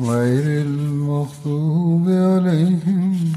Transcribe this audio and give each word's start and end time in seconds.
غير 0.00 0.62
المغضوب 0.62 2.08
عليهم 2.08 3.32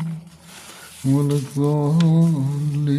ولا 1.05 1.33
الضالين. 1.33 2.89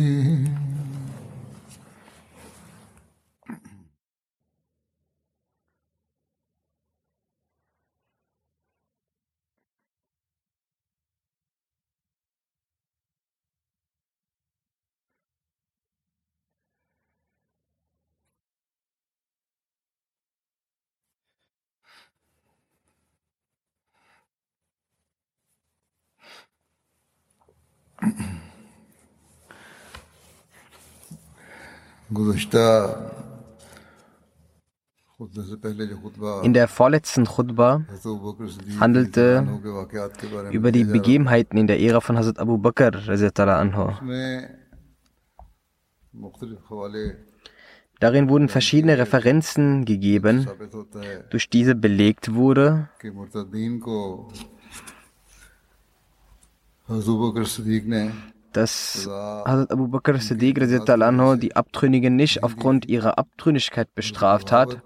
In 36.42 36.54
der 36.54 36.66
vorletzten 36.66 37.24
Khutbah 37.26 37.84
handelte 38.80 39.46
über 40.50 40.72
die 40.72 40.84
Begebenheiten 40.84 41.58
in 41.58 41.66
der 41.66 41.78
Ära 41.78 42.00
von 42.00 42.16
Hazrat 42.16 42.38
Abu 42.38 42.58
Bakr. 42.58 42.90
Darin 48.00 48.28
wurden 48.30 48.48
verschiedene 48.48 48.96
Referenzen 48.98 49.84
gegeben, 49.84 50.48
durch 51.28 51.50
diese 51.50 51.74
belegt 51.74 52.34
wurde, 52.34 52.88
dass 58.52 59.06
Hazrat 59.08 59.70
Abu 59.70 59.88
Bakr 59.88 60.18
Siddiq 60.18 60.58
die 61.40 61.56
Abtrünnigen 61.56 62.16
nicht 62.16 62.42
aufgrund 62.42 62.88
ihrer 62.88 63.18
Abtrünnigkeit 63.18 63.94
bestraft 63.94 64.52
hat, 64.52 64.82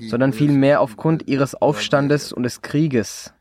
sondern 0.00 0.32
vielmehr 0.32 0.80
aufgrund 0.80 1.28
ihres 1.28 1.54
Aufstandes 1.54 2.32
und 2.32 2.44
des 2.44 2.62
Krieges, 2.62 3.34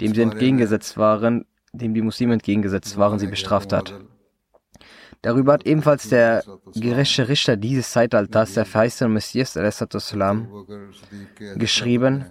dem 0.00 0.14
sie 0.14 0.22
entgegengesetzt 0.22 0.96
waren, 0.96 1.46
dem 1.72 1.94
die 1.94 2.02
Muslime 2.02 2.34
entgegengesetzt 2.34 2.96
waren, 2.96 3.18
sie 3.18 3.26
bestraft 3.26 3.72
hat. 3.72 3.94
Darüber 5.22 5.52
hat 5.52 5.66
ebenfalls 5.66 6.08
der 6.08 6.42
gerechte 6.74 7.28
Richter 7.28 7.56
dieses 7.56 7.90
Zeitalters, 7.90 8.54
der 8.54 8.64
verheißene 8.64 9.10
Messias 9.10 9.52
geschrieben. 11.56 12.24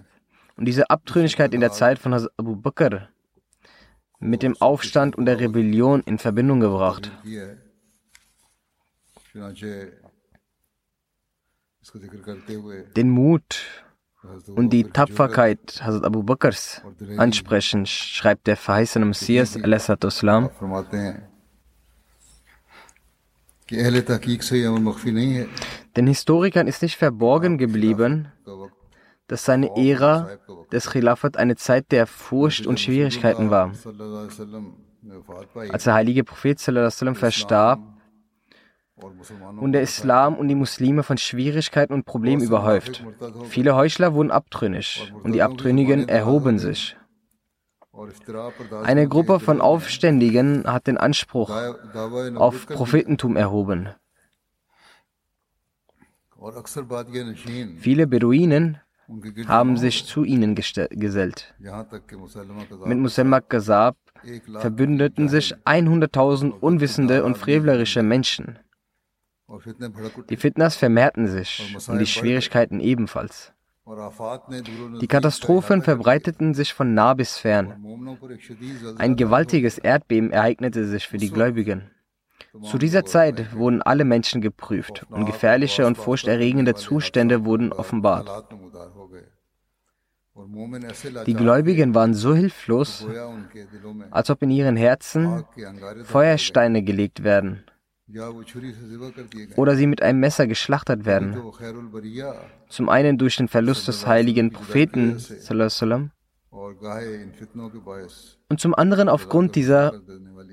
Und 0.56 0.64
diese 0.66 0.90
Abtrünnigkeit 0.90 1.54
in 1.54 1.60
der 1.60 1.72
Zeit 1.72 1.98
von 1.98 2.12
Hazrat 2.12 2.32
Abu 2.36 2.56
Bakr 2.56 3.08
mit 4.20 4.42
dem 4.42 4.60
Aufstand 4.60 5.16
und 5.16 5.24
der 5.24 5.40
Rebellion 5.40 6.02
in 6.04 6.18
Verbindung 6.18 6.60
gebracht. 6.60 7.10
Den 12.96 13.10
Mut 13.10 13.84
und 14.54 14.70
die 14.70 14.84
Tapferkeit 14.84 15.80
Hazrat 15.82 16.04
Abu 16.04 16.22
Bakrs 16.22 16.82
ansprechen, 17.16 17.86
schreibt 17.86 18.46
der 18.46 18.56
verheißene 18.56 19.06
Messias 19.06 19.56
al-Islam. 19.56 20.50
Den 25.96 26.06
Historikern 26.06 26.66
ist 26.66 26.82
nicht 26.82 26.96
verborgen 26.96 27.56
geblieben, 27.56 28.28
dass 29.30 29.44
seine 29.44 29.76
Ära 29.76 30.28
des 30.72 30.90
Khilafat 30.90 31.36
eine 31.36 31.54
Zeit 31.54 31.92
der 31.92 32.08
Furcht 32.08 32.66
und 32.66 32.80
Schwierigkeiten 32.80 33.50
war. 33.50 33.70
Als 35.54 35.84
der 35.84 35.94
heilige 35.94 36.24
Prophet 36.24 36.60
verstarb 36.60 37.78
und 39.60 39.72
der 39.72 39.82
Islam 39.82 40.34
und 40.34 40.48
die 40.48 40.56
Muslime 40.56 41.04
von 41.04 41.16
Schwierigkeiten 41.16 41.92
und 41.92 42.06
Problemen 42.06 42.42
überhäuft. 42.42 43.04
Viele 43.48 43.76
Heuchler 43.76 44.14
wurden 44.14 44.32
abtrünnig 44.32 45.12
und 45.22 45.30
die 45.32 45.42
Abtrünnigen 45.42 46.08
erhoben 46.08 46.58
sich. 46.58 46.96
Eine 48.82 49.06
Gruppe 49.06 49.38
von 49.38 49.60
Aufständigen 49.60 50.64
hat 50.66 50.88
den 50.88 50.98
Anspruch 50.98 51.52
auf 52.34 52.66
Prophetentum 52.66 53.36
erhoben. 53.36 53.90
Viele 57.78 58.06
Beduinen 58.08 58.80
haben 59.46 59.76
sich 59.76 60.04
zu 60.04 60.24
ihnen 60.24 60.54
gesellt. 60.54 61.54
Mit 62.84 62.98
Muselma 62.98 63.40
Ghazab 63.40 63.96
verbündeten 64.58 65.28
sich 65.28 65.54
100.000 65.64 66.50
unwissende 66.50 67.24
und 67.24 67.36
frevlerische 67.36 68.02
Menschen. 68.02 68.58
Die 70.28 70.36
Fitnas 70.36 70.76
vermehrten 70.76 71.26
sich 71.26 71.76
und 71.88 71.98
die 71.98 72.06
Schwierigkeiten 72.06 72.80
ebenfalls. 72.80 73.52
Die 75.00 75.08
Katastrophen 75.08 75.82
verbreiteten 75.82 76.54
sich 76.54 76.72
von 76.72 76.94
nah 76.94 77.14
bis 77.14 77.38
fern. 77.38 77.84
Ein 78.98 79.16
gewaltiges 79.16 79.78
Erdbeben 79.78 80.30
ereignete 80.30 80.86
sich 80.86 81.08
für 81.08 81.16
die 81.16 81.30
Gläubigen. 81.30 81.90
Zu 82.62 82.78
dieser 82.78 83.04
Zeit 83.04 83.54
wurden 83.54 83.82
alle 83.82 84.04
Menschen 84.04 84.40
geprüft 84.40 85.06
und 85.10 85.24
gefährliche 85.24 85.86
und 85.86 85.96
furchterregende 85.96 86.74
Zustände 86.74 87.44
wurden 87.44 87.72
offenbart. 87.72 88.28
Die 91.26 91.34
Gläubigen 91.34 91.94
waren 91.94 92.14
so 92.14 92.34
hilflos, 92.34 93.06
als 94.10 94.30
ob 94.30 94.42
in 94.42 94.50
ihren 94.50 94.76
Herzen 94.76 95.44
Feuersteine 96.04 96.82
gelegt 96.82 97.22
werden. 97.22 97.64
Oder 99.56 99.76
sie 99.76 99.86
mit 99.86 100.02
einem 100.02 100.20
Messer 100.20 100.46
geschlachtet 100.46 101.04
werden. 101.04 101.36
Zum 102.68 102.88
einen 102.88 103.18
durch 103.18 103.36
den 103.36 103.48
Verlust 103.48 103.86
des 103.88 104.06
heiligen 104.06 104.50
Propheten 104.50 105.18
und 108.48 108.60
zum 108.60 108.74
anderen 108.74 109.08
aufgrund 109.08 109.54
dieser 109.54 110.00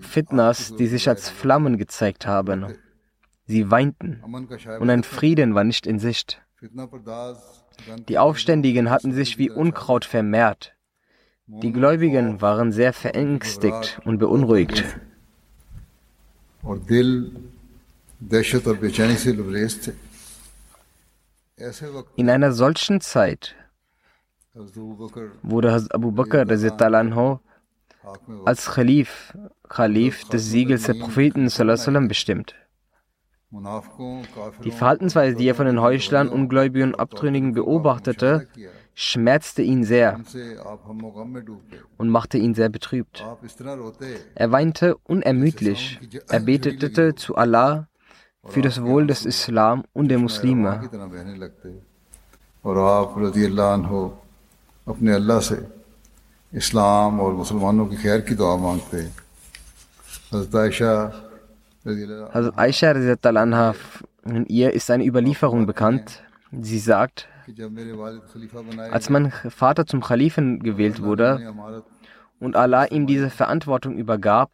Fitnas, 0.02 0.76
die 0.76 0.88
sich 0.88 1.10
als 1.10 1.30
Flammen 1.30 1.78
gezeigt 1.78 2.28
haben. 2.28 2.76
Sie 3.46 3.72
weinten. 3.72 4.22
Und 4.80 4.90
ein 4.90 5.04
Frieden 5.04 5.56
war 5.56 5.64
nicht 5.64 5.88
in 5.88 6.00
Sicht. 6.00 6.42
Die 8.08 8.18
Aufständigen 8.18 8.90
hatten 8.90 9.14
sich 9.14 9.38
wie 9.38 9.50
Unkraut 9.50 10.06
vermehrt. 10.06 10.74
Die 11.48 11.72
Gläubigen 11.72 12.42
waren 12.42 12.72
sehr 12.72 12.92
verängstigt 12.92 14.02
und 14.04 14.18
beunruhigt. 14.18 14.84
In 22.16 22.30
einer 22.30 22.52
solchen 22.52 23.02
Zeit 23.02 23.56
wurde 25.42 25.72
Abu 25.92 26.12
Bakr 26.12 26.46
als 28.46 28.66
Khalif, 28.66 29.38
Khalif 29.70 30.26
des 30.26 30.50
Siegels 30.50 30.84
der 30.84 30.96
Propheten 30.96 31.50
bestimmt. 32.08 32.56
मुनाफिकों 33.53 34.23
Die 34.23 34.29
काफिरों 34.35 34.77
Verhaltensweise, 34.79 35.37
die 35.37 35.49
er 35.49 35.55
von 35.55 35.67
den 35.67 35.81
Heuchlern, 35.81 36.29
Ungläubigen 36.29 36.95
und 36.95 37.01
Abtrünnigen 37.01 37.53
beobachtete, 37.53 38.47
किया 38.55 38.71
schmerzte 38.95 39.63
ihn 39.63 39.85
sehr 39.85 40.15
उनसे 40.17 40.57
आप 40.71 40.81
हम 40.87 40.99
गम 41.17 41.29
में 41.35 41.45
डूब 41.45 41.61
गए 41.71 41.81
und 41.99 42.09
machte 42.11 42.39
ihn 42.39 42.55
sehr 42.55 42.69
betrübt. 42.69 43.23
आप 43.23 43.45
इस 43.45 43.57
तरह 43.59 43.73
रोते 43.75 44.17
Er 44.35 44.53
weinte 44.53 44.97
unermüdlich. 45.05 45.99
Er 46.29 46.41
betete 46.41 47.15
zu 47.15 47.37
Allah 47.37 47.89
für 48.45 48.63
das 48.63 48.83
Wohl 48.83 49.07
des 49.07 49.25
Islam 49.25 49.85
und 49.93 50.09
der 50.09 50.19
की 50.19 50.23
Muslime. 50.23 50.89
तरह 50.93 51.07
बहने 51.07 51.37
लगते 51.39 51.75
और 52.65 52.79
आप 52.79 53.15
रजी 53.19 53.45
अल्लाह 53.45 53.77
हो 53.89 54.03
अपने 54.87 55.13
अल्लाह 55.15 55.41
से 55.41 55.59
इस्लाम 56.53 57.21
और 57.21 57.33
मुसलमानों 57.33 57.87
की 57.87 57.97
खैर 57.97 58.21
की 58.29 58.35
दुआ 58.35 58.57
मांगते 58.57 59.01
हज़रत 60.33 61.26
also 62.32 62.52
Aisha 62.56 62.92
anha, 63.24 63.76
in 64.26 64.46
ihr 64.48 64.74
ist 64.74 64.92
eine 64.92 65.06
Überlieferung 65.06 65.66
bekannt. 65.66 66.24
Sie 66.52 66.80
sagt, 66.80 67.28
als 68.92 69.10
mein 69.10 69.32
Vater 69.32 69.86
zum 69.86 70.02
Khalifen 70.02 70.60
gewählt 70.60 71.02
wurde 71.02 71.54
und 72.40 72.56
Allah 72.56 72.86
ihm 72.86 73.08
diese 73.08 73.30
Verantwortung 73.30 73.98
übergab, 73.98 74.52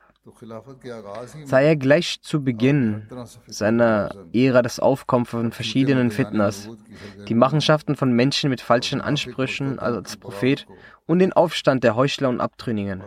sei 1.45 1.65
er 1.65 1.75
gleich 1.75 2.21
zu 2.21 2.43
Beginn 2.43 3.07
seiner 3.47 4.09
Ära 4.31 4.61
das 4.61 4.79
Aufkommen 4.79 5.25
von 5.25 5.51
verschiedenen 5.51 6.11
Fitners, 6.11 6.69
die 7.27 7.33
Machenschaften 7.33 7.95
von 7.95 8.13
Menschen 8.13 8.49
mit 8.49 8.61
falschen 8.61 9.01
Ansprüchen 9.01 9.79
als 9.79 10.15
Prophet 10.17 10.65
und 11.07 11.19
den 11.19 11.33
Aufstand 11.33 11.83
der 11.83 11.95
Heuchler 11.95 12.29
und 12.29 12.39
Abtrünnigen. 12.39 13.03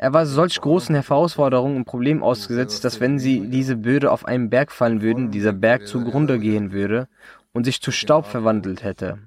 Er 0.00 0.12
war 0.12 0.26
solch 0.26 0.60
großen 0.60 0.94
Herausforderungen 0.94 1.76
und 1.76 1.84
Problemen 1.84 2.22
ausgesetzt, 2.22 2.84
dass 2.84 3.00
wenn 3.00 3.18
sie 3.18 3.48
diese 3.50 3.74
Böde 3.74 4.12
auf 4.12 4.24
einen 4.24 4.48
Berg 4.48 4.70
fallen 4.70 5.02
würden, 5.02 5.32
dieser 5.32 5.52
Berg 5.52 5.88
zugrunde 5.88 6.38
gehen 6.38 6.70
würde 6.70 7.08
und 7.52 7.64
sich 7.64 7.82
zu 7.82 7.90
Staub 7.90 8.26
verwandelt 8.26 8.84
hätte. 8.84 9.18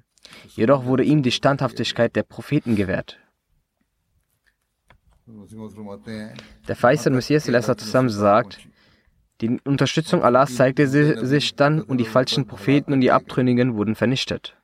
Jedoch 0.48 0.86
wurde 0.86 1.04
ihm 1.04 1.22
die 1.22 1.30
Standhaftigkeit 1.30 2.16
der 2.16 2.22
Propheten 2.22 2.74
gewährt. 2.74 3.18
Der 6.66 6.76
Feister 6.76 7.10
Messias 7.10 7.44
zusammen 7.44 8.08
sagt, 8.08 8.66
die 9.42 9.60
Unterstützung 9.64 10.22
Allahs 10.22 10.56
zeigte 10.56 10.88
sich 10.88 11.54
dann 11.54 11.82
und 11.82 11.98
die 11.98 12.06
falschen 12.06 12.46
Propheten 12.46 12.94
und 12.94 13.02
die 13.02 13.12
Abtrünnigen 13.12 13.76
wurden 13.76 13.94
vernichtet. 13.94 14.56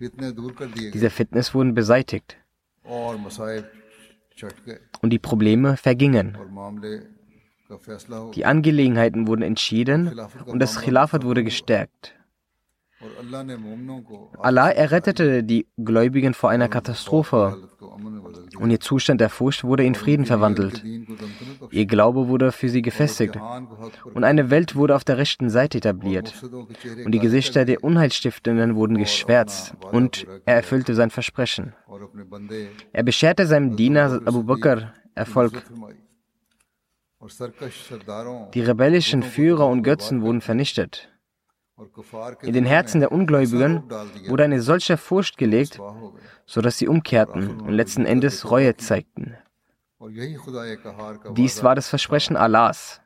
Diese 0.00 1.10
Fitness 1.10 1.54
wurden 1.54 1.74
beseitigt 1.74 2.36
und 5.00 5.10
die 5.10 5.18
Probleme 5.18 5.76
vergingen. 5.76 6.36
Die 8.34 8.44
Angelegenheiten 8.44 9.26
wurden 9.26 9.42
entschieden 9.42 10.18
und 10.46 10.58
das 10.58 10.78
Khilafat 10.78 11.24
wurde 11.24 11.42
gestärkt. 11.44 12.14
Allah 14.38 14.70
errettete 14.70 15.42
die 15.42 15.66
Gläubigen 15.76 16.34
vor 16.34 16.50
einer 16.50 16.68
Katastrophe 16.68 17.68
und 18.56 18.70
ihr 18.70 18.80
Zustand 18.80 19.20
der 19.20 19.30
Furcht 19.30 19.64
wurde 19.64 19.84
in 19.84 19.94
Frieden 19.94 20.26
verwandelt. 20.26 20.84
Ihr 21.70 21.86
Glaube 21.86 22.28
wurde 22.28 22.52
für 22.52 22.68
sie 22.68 22.82
gefestigt 22.82 23.38
und 24.14 24.24
eine 24.24 24.50
Welt 24.50 24.76
wurde 24.76 24.96
auf 24.96 25.04
der 25.04 25.18
rechten 25.18 25.50
Seite 25.50 25.78
etabliert. 25.78 26.34
Und 27.04 27.12
die 27.12 27.18
Gesichter 27.18 27.64
der 27.64 27.82
Unheilstiftenden 27.84 28.76
wurden 28.76 28.98
geschwärzt 28.98 29.74
und 29.90 30.26
er 30.44 30.56
erfüllte 30.56 30.94
sein 30.94 31.10
Versprechen. 31.10 31.74
Er 32.92 33.02
bescherte 33.02 33.46
seinem 33.46 33.76
Diener 33.76 34.20
Abu 34.24 34.42
Bakr 34.42 34.92
Erfolg. 35.14 35.62
Die 38.54 38.60
rebellischen 38.62 39.22
Führer 39.22 39.68
und 39.68 39.82
Götzen 39.82 40.22
wurden 40.22 40.40
vernichtet. 40.40 41.08
In 42.42 42.52
den 42.52 42.66
Herzen 42.66 43.00
der 43.00 43.12
Ungläubigen 43.12 43.84
wurde 44.28 44.44
eine 44.44 44.60
solche 44.60 44.96
Furcht 44.96 45.36
gelegt, 45.36 45.80
sodass 46.52 46.76
sie 46.76 46.86
umkehrten 46.86 47.62
und 47.62 47.72
letzten 47.72 48.04
Endes 48.04 48.50
Reue 48.50 48.76
zeigten. 48.76 49.38
Dies 51.34 51.64
war 51.64 51.74
das 51.74 51.88
Versprechen 51.88 52.36
Allahs. 52.36 53.00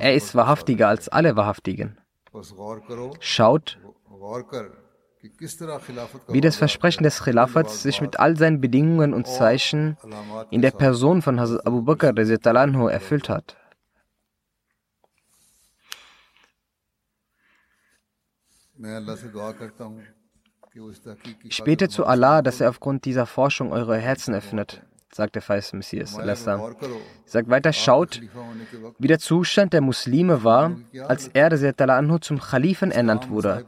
Er 0.00 0.14
ist 0.14 0.34
wahrhaftiger 0.34 0.88
als 0.88 1.08
alle 1.08 1.36
Wahrhaftigen. 1.36 1.98
Schaut, 3.20 3.78
wie 6.28 6.40
das 6.40 6.56
Versprechen 6.56 7.04
des 7.04 7.22
Khilafats 7.22 7.84
sich 7.84 8.00
mit 8.00 8.18
all 8.18 8.36
seinen 8.36 8.60
Bedingungen 8.60 9.14
und 9.14 9.28
Zeichen 9.28 9.96
in 10.50 10.60
der 10.60 10.72
Person 10.72 11.22
von 11.22 11.38
Hazrat 11.38 11.64
Abu 11.64 11.82
Bakr 11.82 12.16
erfüllt 12.16 13.28
hat. 13.28 13.56
Ich 18.74 20.19
ich 21.42 21.64
bete 21.64 21.88
zu 21.88 22.06
Allah, 22.06 22.42
dass 22.42 22.60
er 22.60 22.70
aufgrund 22.70 23.04
dieser 23.04 23.26
Forschung 23.26 23.72
eure 23.72 23.96
Herzen 23.98 24.34
öffnet, 24.34 24.82
sagt 25.12 25.34
der 25.34 25.42
Feist 25.42 25.74
Messias 25.74 26.18
Alassam. 26.18 26.74
Sagt 27.24 27.48
weiter, 27.48 27.72
schaut, 27.72 28.20
wie 28.98 29.06
der 29.06 29.18
Zustand 29.18 29.72
der 29.72 29.80
Muslime 29.80 30.44
war, 30.44 30.76
als 31.06 31.28
er 31.28 31.50
anhu 31.90 32.18
zum 32.18 32.38
Khalifen 32.40 32.90
ernannt 32.90 33.30
wurde. 33.30 33.66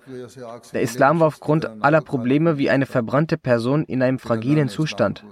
Der 0.72 0.82
Islam 0.82 1.20
war 1.20 1.28
aufgrund 1.28 1.68
aller 1.82 2.00
Probleme 2.00 2.58
wie 2.58 2.70
eine 2.70 2.86
verbrannte 2.86 3.38
Person 3.38 3.84
in 3.84 4.02
einem 4.02 4.18
fragilen 4.18 4.68
Zustand. 4.68 5.24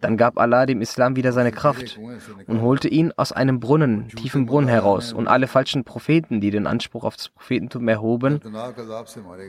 Dann 0.00 0.16
gab 0.16 0.38
Allah 0.38 0.66
dem 0.66 0.80
Islam 0.82 1.16
wieder 1.16 1.32
seine 1.32 1.52
Kraft 1.52 1.98
und 2.46 2.60
holte 2.60 2.88
ihn 2.88 3.12
aus 3.16 3.32
einem 3.32 3.60
Brunnen, 3.60 4.08
tiefen 4.08 4.46
Brunnen 4.46 4.68
heraus. 4.68 5.12
Und 5.12 5.26
alle 5.26 5.46
falschen 5.46 5.84
Propheten, 5.84 6.40
die 6.40 6.50
den 6.50 6.66
Anspruch 6.66 7.04
auf 7.04 7.16
das 7.16 7.28
Prophetentum 7.28 7.88
erhoben, 7.88 8.40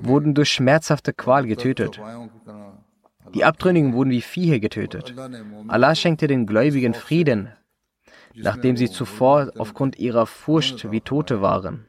wurden 0.02 0.34
durch 0.34 0.52
schmerzhafte 0.52 1.14
Qual 1.14 1.46
getötet. 1.46 2.00
Die 3.34 3.44
Abtrünnigen 3.44 3.94
wurden 3.94 4.12
wie 4.12 4.22
Viehe 4.22 4.60
getötet. 4.60 5.14
Allah 5.68 5.96
schenkte 5.96 6.28
den 6.28 6.46
Gläubigen 6.46 6.94
Frieden, 6.94 7.50
nachdem 8.36 8.78
sie 8.78 8.90
zuvor 8.90 9.52
aufgrund 9.58 10.00
ihrer 10.00 10.26
Furcht 10.26 10.92
wie 10.92 11.02
Tote 11.02 11.42
waren. 11.42 11.88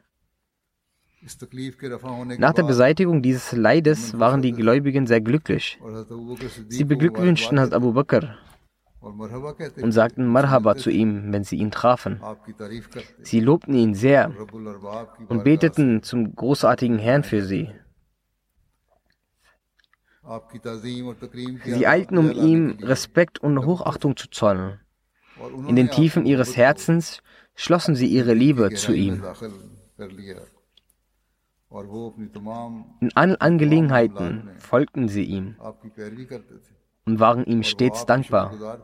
Nach 2.38 2.52
der 2.52 2.64
Beseitigung 2.64 3.22
dieses 3.22 3.52
Leides 3.52 4.18
waren 4.18 4.42
die 4.42 4.52
Gläubigen 4.52 5.06
sehr 5.06 5.20
glücklich. 5.20 5.78
Sie 6.68 6.84
beglückwünschten 6.84 7.60
Hazrat 7.60 7.74
Abu 7.74 7.92
Bakr 7.92 8.36
und 9.00 9.92
sagten 9.92 10.26
Marhaba 10.26 10.76
zu 10.76 10.90
ihm, 10.90 11.32
wenn 11.32 11.44
sie 11.44 11.56
ihn 11.56 11.70
trafen. 11.70 12.20
Sie 13.22 13.40
lobten 13.40 13.74
ihn 13.74 13.94
sehr 13.94 14.32
und 15.28 15.44
beteten 15.44 16.02
zum 16.02 16.34
großartigen 16.34 16.98
Herrn 16.98 17.22
für 17.22 17.42
sie. 17.42 17.70
Sie 21.64 21.86
eilten, 21.86 22.18
um 22.18 22.30
ihm 22.30 22.78
Respekt 22.80 23.40
und 23.40 23.64
Hochachtung 23.66 24.16
zu 24.16 24.28
zollen. 24.30 24.80
In 25.66 25.76
den 25.76 25.90
Tiefen 25.90 26.26
ihres 26.26 26.56
Herzens 26.56 27.22
schlossen 27.54 27.94
sie 27.94 28.06
ihre 28.06 28.34
Liebe 28.34 28.72
zu 28.74 28.92
ihm. 28.92 29.22
In 33.00 33.16
allen 33.16 33.36
Angelegenheiten 33.36 34.50
folgten 34.58 35.08
sie 35.08 35.24
ihm 35.24 35.56
und 37.04 37.18
waren 37.18 37.44
ihm 37.44 37.62
stets 37.62 38.06
dankbar. 38.06 38.78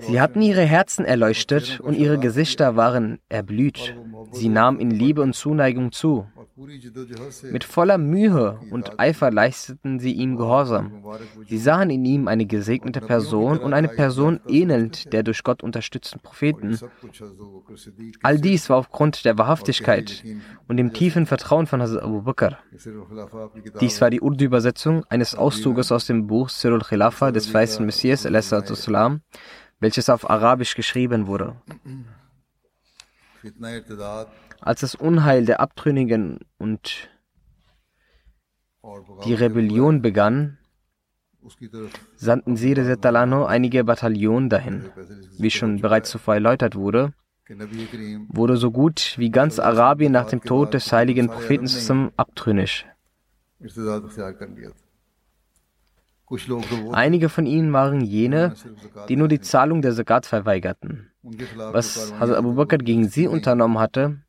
Sie 0.00 0.20
hatten 0.20 0.42
ihre 0.42 0.62
Herzen 0.62 1.04
erleuchtet 1.04 1.80
und 1.80 1.94
ihre 1.94 2.18
Gesichter 2.18 2.76
waren 2.76 3.18
erblüht. 3.28 3.94
Sie 4.32 4.48
nahmen 4.48 4.80
in 4.80 4.90
Liebe 4.90 5.22
und 5.22 5.34
Zuneigung 5.34 5.92
zu. 5.92 6.26
Mit 7.50 7.64
voller 7.64 7.98
Mühe 7.98 8.60
und 8.70 9.00
Eifer 9.00 9.32
leisteten 9.32 9.98
sie 9.98 10.12
ihm 10.12 10.36
Gehorsam. 10.36 11.04
Sie 11.48 11.58
sahen 11.58 11.90
in 11.90 12.04
ihm 12.04 12.28
eine 12.28 12.46
gesegnete 12.46 13.00
Person 13.00 13.58
und 13.58 13.72
eine 13.72 13.88
Person 13.88 14.38
ähnelnd 14.48 15.12
der 15.12 15.24
durch 15.24 15.42
Gott 15.42 15.64
unterstützten 15.64 16.20
Propheten. 16.20 16.78
All 18.22 18.38
dies 18.38 18.70
war 18.70 18.76
aufgrund 18.76 19.24
der 19.24 19.36
Wahrhaftigkeit 19.36 20.22
und 20.68 20.76
dem 20.76 20.92
tiefen 20.92 21.26
Vertrauen 21.26 21.66
von 21.66 21.82
Hazrat 21.82 22.04
Abu 22.04 22.22
Bakr. 22.22 22.58
Dies 23.80 24.00
war 24.00 24.10
die 24.10 24.20
Urdu-Übersetzung 24.20 25.04
eines 25.08 25.34
Auszuges 25.34 25.90
aus 25.90 26.06
dem 26.06 26.28
Buch 26.28 26.50
Sirul 26.50 26.82
Khilafa 26.82 27.32
des 27.32 27.52
weißen 27.52 27.84
Messias 27.84 28.26
al 28.26 28.34
kam, 29.04 29.20
welches 29.80 30.08
auf 30.08 30.28
Arabisch 30.28 30.74
geschrieben 30.74 31.26
wurde. 31.26 31.56
Als 34.60 34.80
das 34.80 34.94
Unheil 34.94 35.44
der 35.44 35.60
Abtrünnigen 35.60 36.40
und 36.58 37.10
die 39.24 39.34
Rebellion 39.34 40.00
begann, 40.00 40.58
sandten 42.16 42.56
sie 42.56 42.74
Zetalano 42.74 43.44
einige 43.44 43.84
Bataillonen 43.84 44.48
dahin. 44.48 44.90
Wie 45.38 45.50
schon 45.50 45.80
bereits 45.82 46.10
zuvor 46.10 46.34
erläutert 46.34 46.74
wurde, 46.74 47.12
wurde 48.28 48.56
so 48.56 48.70
gut 48.70 49.14
wie 49.18 49.30
ganz 49.30 49.58
Arabien 49.58 50.12
nach 50.12 50.26
dem 50.26 50.42
Tod 50.42 50.72
des 50.72 50.90
heiligen 50.90 51.28
Propheten 51.28 52.12
abtrünnig. 52.16 52.86
Einige 56.92 57.28
von 57.28 57.46
ihnen 57.46 57.72
waren 57.72 58.00
jene, 58.00 58.54
die 59.08 59.16
nur 59.16 59.28
die 59.28 59.40
Zahlung 59.40 59.82
der 59.82 59.94
Zakat 59.94 60.26
verweigerten. 60.26 61.10
Was 61.22 62.12
Hazrat 62.18 62.38
Abu 62.38 62.54
Bakr 62.54 62.78
gegen 62.78 63.08
sie 63.08 63.28
unternommen 63.28 63.78
hatte, 63.78 64.20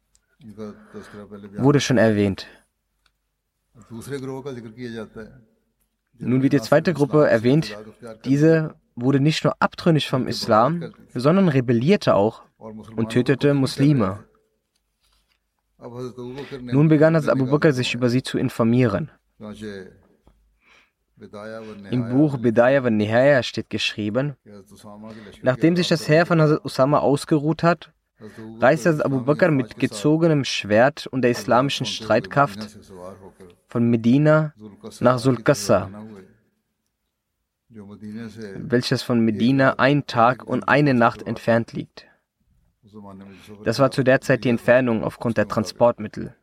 wurde 1.57 1.79
schon 1.79 1.97
erwähnt. 1.97 2.47
Nun 6.17 6.41
wird 6.43 6.53
die 6.53 6.61
zweite 6.61 6.93
Gruppe 6.93 7.27
erwähnt. 7.27 7.77
Diese 8.25 8.75
wurde 8.95 9.19
nicht 9.19 9.43
nur 9.43 9.55
abtrünnig 9.59 10.09
vom 10.09 10.27
Islam, 10.27 10.93
sondern 11.13 11.49
rebellierte 11.49 12.15
auch 12.15 12.43
und 12.57 13.09
tötete 13.11 13.53
Muslime. 13.53 14.25
Nun 16.61 16.87
begann 16.87 17.15
Hazrat 17.15 17.35
Abu 17.35 17.49
Bakr 17.49 17.73
sich 17.73 17.93
über 17.93 18.09
sie 18.09 18.23
zu 18.23 18.37
informieren. 18.37 19.11
Im 21.91 22.09
Buch 22.09 22.37
Bidaya 22.37 22.83
wa 22.83 22.89
Nihaya 22.89 23.41
steht 23.41 23.69
geschrieben, 23.69 24.35
nachdem 25.41 25.75
sich 25.75 25.87
das 25.87 26.09
Heer 26.09 26.25
von 26.25 26.41
Hazrat 26.41 26.65
Usama 26.65 26.99
ausgeruht 26.99 27.63
hat, 27.63 27.93
reiste 28.59 28.89
Hazrat 28.89 29.05
Abu 29.05 29.21
Bakr 29.21 29.49
mit 29.49 29.77
gezogenem 29.77 30.43
Schwert 30.43 31.07
und 31.07 31.21
der 31.21 31.31
islamischen 31.31 31.85
Streitkraft 31.85 32.77
von 33.67 33.89
Medina 33.89 34.53
nach 34.99 35.17
Sulkassa, 35.19 35.89
welches 37.69 39.01
von 39.01 39.21
Medina 39.21 39.79
ein 39.79 40.07
Tag 40.07 40.43
und 40.43 40.67
eine 40.67 40.93
Nacht 40.93 41.25
entfernt 41.25 41.71
liegt. 41.71 42.07
Das 43.63 43.79
war 43.79 43.91
zu 43.91 44.03
der 44.03 44.19
Zeit 44.19 44.43
die 44.43 44.49
Entfernung 44.49 45.03
aufgrund 45.03 45.37
der 45.37 45.47
Transportmittel. 45.47 46.35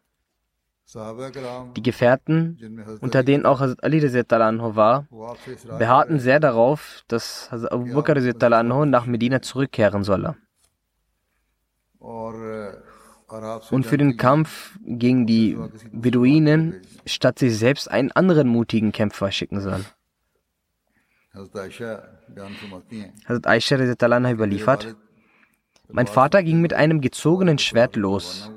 Die 0.95 1.83
Gefährten, 1.83 2.99
unter 3.01 3.23
denen 3.23 3.47
auch 3.47 3.61
Hazrat 3.61 3.83
Ali 3.85 4.03
war, 4.03 5.07
beharrten 5.79 6.19
sehr 6.19 6.41
darauf, 6.41 7.03
dass 7.09 7.51
Hazrat 7.51 7.73
Abu 7.73 7.95
Bakr 7.95 8.21
nach 8.87 9.07
Medina 9.07 9.41
zurückkehren 9.43 10.05
solle. 10.05 10.37
Und 11.99 13.87
für 13.87 13.97
den 13.97 14.17
Kampf 14.19 14.79
gegen 14.85 15.27
die 15.27 15.57
Beduinen 15.93 16.83
statt 17.07 17.39
sich 17.39 17.57
selbst 17.59 17.91
einen 17.91 18.13
anderen 18.13 18.49
mutigen 18.49 18.93
Kämpfer 18.93 19.31
schicken 19.31 19.61
soll. 19.61 19.85
Hazrat 23.27 23.47
Aisha 23.47 23.77
überliefert, 23.77 24.97
mein 25.89 26.07
Vater 26.07 26.43
ging 26.43 26.61
mit 26.61 26.75
einem 26.75 27.01
gezogenen 27.01 27.59
Schwert 27.59 27.97
los. 27.97 28.51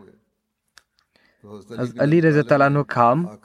Als 1.78 1.98
Ali 2.00 2.22
kam 2.88 3.38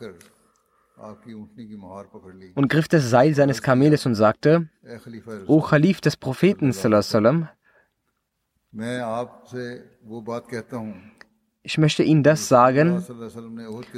und 2.54 2.68
griff 2.68 2.88
das 2.88 3.10
Seil 3.10 3.34
seines 3.34 3.62
Kameles 3.62 4.06
und 4.06 4.14
sagte, 4.14 4.68
O 5.46 5.60
Khalif 5.60 6.00
des 6.00 6.16
Propheten, 6.16 6.72
ich 11.62 11.78
möchte 11.78 12.02
Ihnen 12.02 12.22
das 12.22 12.48
sagen, 12.48 13.04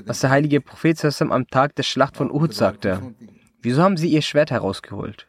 was 0.06 0.21
der 0.21 0.30
heilige 0.30 0.61
Prophet 0.61 1.23
am 1.23 1.47
Tag 1.49 1.76
der 1.76 1.82
Schlacht 1.82 2.16
von 2.16 2.30
Uhud 2.30 2.54
sagte. 2.54 3.14
Wieso 3.61 3.82
haben 3.82 3.97
Sie 3.97 4.09
Ihr 4.09 4.23
Schwert 4.23 4.50
herausgeholt? 4.50 5.28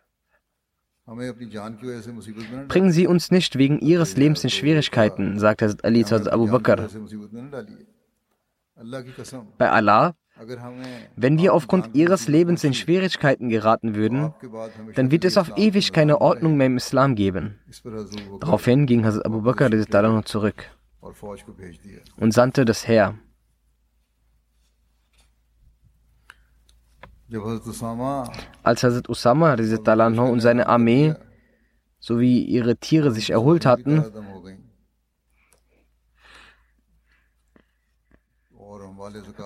Bringen 2.68 2.92
Sie 2.92 3.08
uns 3.08 3.30
nicht 3.32 3.58
wegen 3.58 3.80
Ihres 3.80 4.16
Lebens 4.16 4.44
in 4.44 4.50
Schwierigkeiten, 4.50 5.38
sagte 5.38 5.76
Ali 5.84 6.06
zu 6.06 6.32
Abu 6.32 6.48
Bakr. 6.48 6.88
Bei 9.58 9.72
Allah, 9.72 10.16
wenn 11.16 11.38
wir 11.38 11.54
aufgrund 11.54 11.96
ihres 11.96 12.28
Lebens 12.28 12.64
in 12.64 12.74
Schwierigkeiten 12.74 13.50
geraten 13.50 13.96
würden, 13.96 14.34
dann 14.96 15.12
wird 15.12 15.26
es 15.26 15.38
auf 15.38 15.58
ewig 15.58 15.92
keine 15.94 16.22
Ordnung 16.22 16.58
mehr 16.58 16.68
im 16.68 16.78
Islam 16.78 17.16
geben. 17.16 17.60
Daraufhin 18.40 18.86
ging 18.86 19.06
Hazrat 19.06 19.26
Abu 19.26 19.42
Bakr 19.42 19.70
zurück 20.26 20.72
und 22.18 22.34
sandte 22.34 22.66
das 22.66 22.88
Heer. 22.88 23.16
Als 28.64 28.84
Hazrat 28.84 29.10
Usama 29.10 29.54
und 29.54 30.40
seine 30.40 30.68
Armee 30.68 31.16
sowie 32.00 32.42
ihre 32.44 32.76
Tiere 32.78 33.12
sich 33.12 33.30
erholt 33.30 33.66
hatten, 33.66 34.04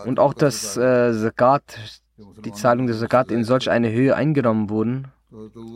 und 0.06 0.20
auch 0.20 0.34
dass 0.34 0.78
äh, 0.78 1.14
Zakat, 1.14 2.02
die 2.18 2.52
Zahlung 2.52 2.88
der 2.88 2.98
Zakat 2.98 3.32
in 3.32 3.44
solch 3.44 3.70
eine 3.70 3.92
Höhe 3.92 4.16
eingenommen 4.16 4.70
wurden, 4.70 5.08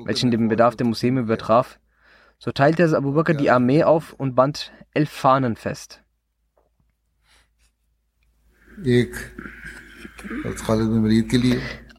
welchen 0.05 0.31
den 0.31 0.47
Bedarf 0.47 0.75
der 0.75 0.87
Muslime 0.87 1.21
übertraf, 1.21 1.79
so 2.39 2.51
teilte 2.51 2.95
Abu 2.95 3.13
Bakr 3.13 3.33
die 3.33 3.51
Armee 3.51 3.83
auf 3.83 4.13
und 4.13 4.35
band 4.35 4.71
elf 4.93 5.09
Fahnen 5.09 5.55
fest. 5.55 6.01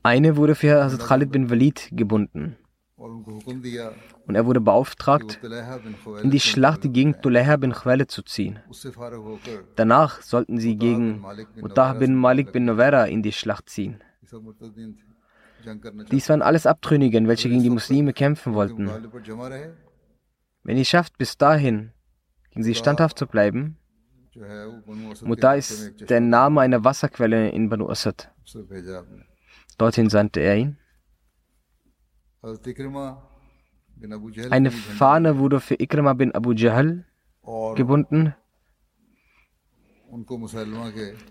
Eine 0.02 0.36
wurde 0.36 0.54
für 0.54 0.82
Hazrat 0.82 1.06
Khalid 1.06 1.30
bin 1.30 1.50
Walid 1.50 1.88
gebunden. 1.92 2.56
Und 4.26 4.34
er 4.34 4.46
wurde 4.46 4.60
beauftragt, 4.60 5.40
in 6.22 6.30
die 6.30 6.40
Schlacht 6.40 6.82
gegen 6.82 7.20
Tuleha 7.20 7.56
bin 7.56 7.72
Khwale 7.72 8.06
zu 8.06 8.22
ziehen. 8.22 8.60
Danach 9.76 10.22
sollten 10.22 10.58
sie 10.58 10.76
gegen 10.76 11.24
Utah 11.56 11.94
bin 11.94 12.14
Malik 12.14 12.52
bin 12.52 12.64
Novera 12.64 13.04
in 13.06 13.22
die 13.22 13.32
Schlacht 13.32 13.68
ziehen. 13.68 14.02
Dies 16.10 16.28
waren 16.28 16.42
alles 16.42 16.66
Abtrünnigen, 16.66 17.28
welche 17.28 17.48
gegen 17.48 17.62
die 17.62 17.70
Muslime 17.70 18.12
kämpfen 18.12 18.54
wollten. 18.54 18.90
Wenn 20.64 20.76
ihr 20.76 20.84
schafft, 20.84 21.18
bis 21.18 21.36
dahin 21.36 21.92
gegen 22.50 22.62
sie 22.62 22.74
standhaft 22.74 23.18
zu 23.18 23.26
bleiben, 23.26 23.78
Muta 25.22 25.54
ist 25.54 26.08
der 26.08 26.20
Name 26.20 26.62
einer 26.62 26.84
Wasserquelle 26.84 27.50
in 27.50 27.68
Banu 27.68 27.88
Asad. 27.88 28.30
Dorthin 29.78 30.08
sandte 30.08 30.40
er 30.40 30.56
ihn. 30.56 30.78
Eine 34.50 34.70
Fahne 34.70 35.38
wurde 35.38 35.60
für 35.60 35.74
Ikrama 35.74 36.14
bin 36.14 36.32
Abu 36.34 36.52
Jahl 36.52 37.04
gebunden. 37.76 38.34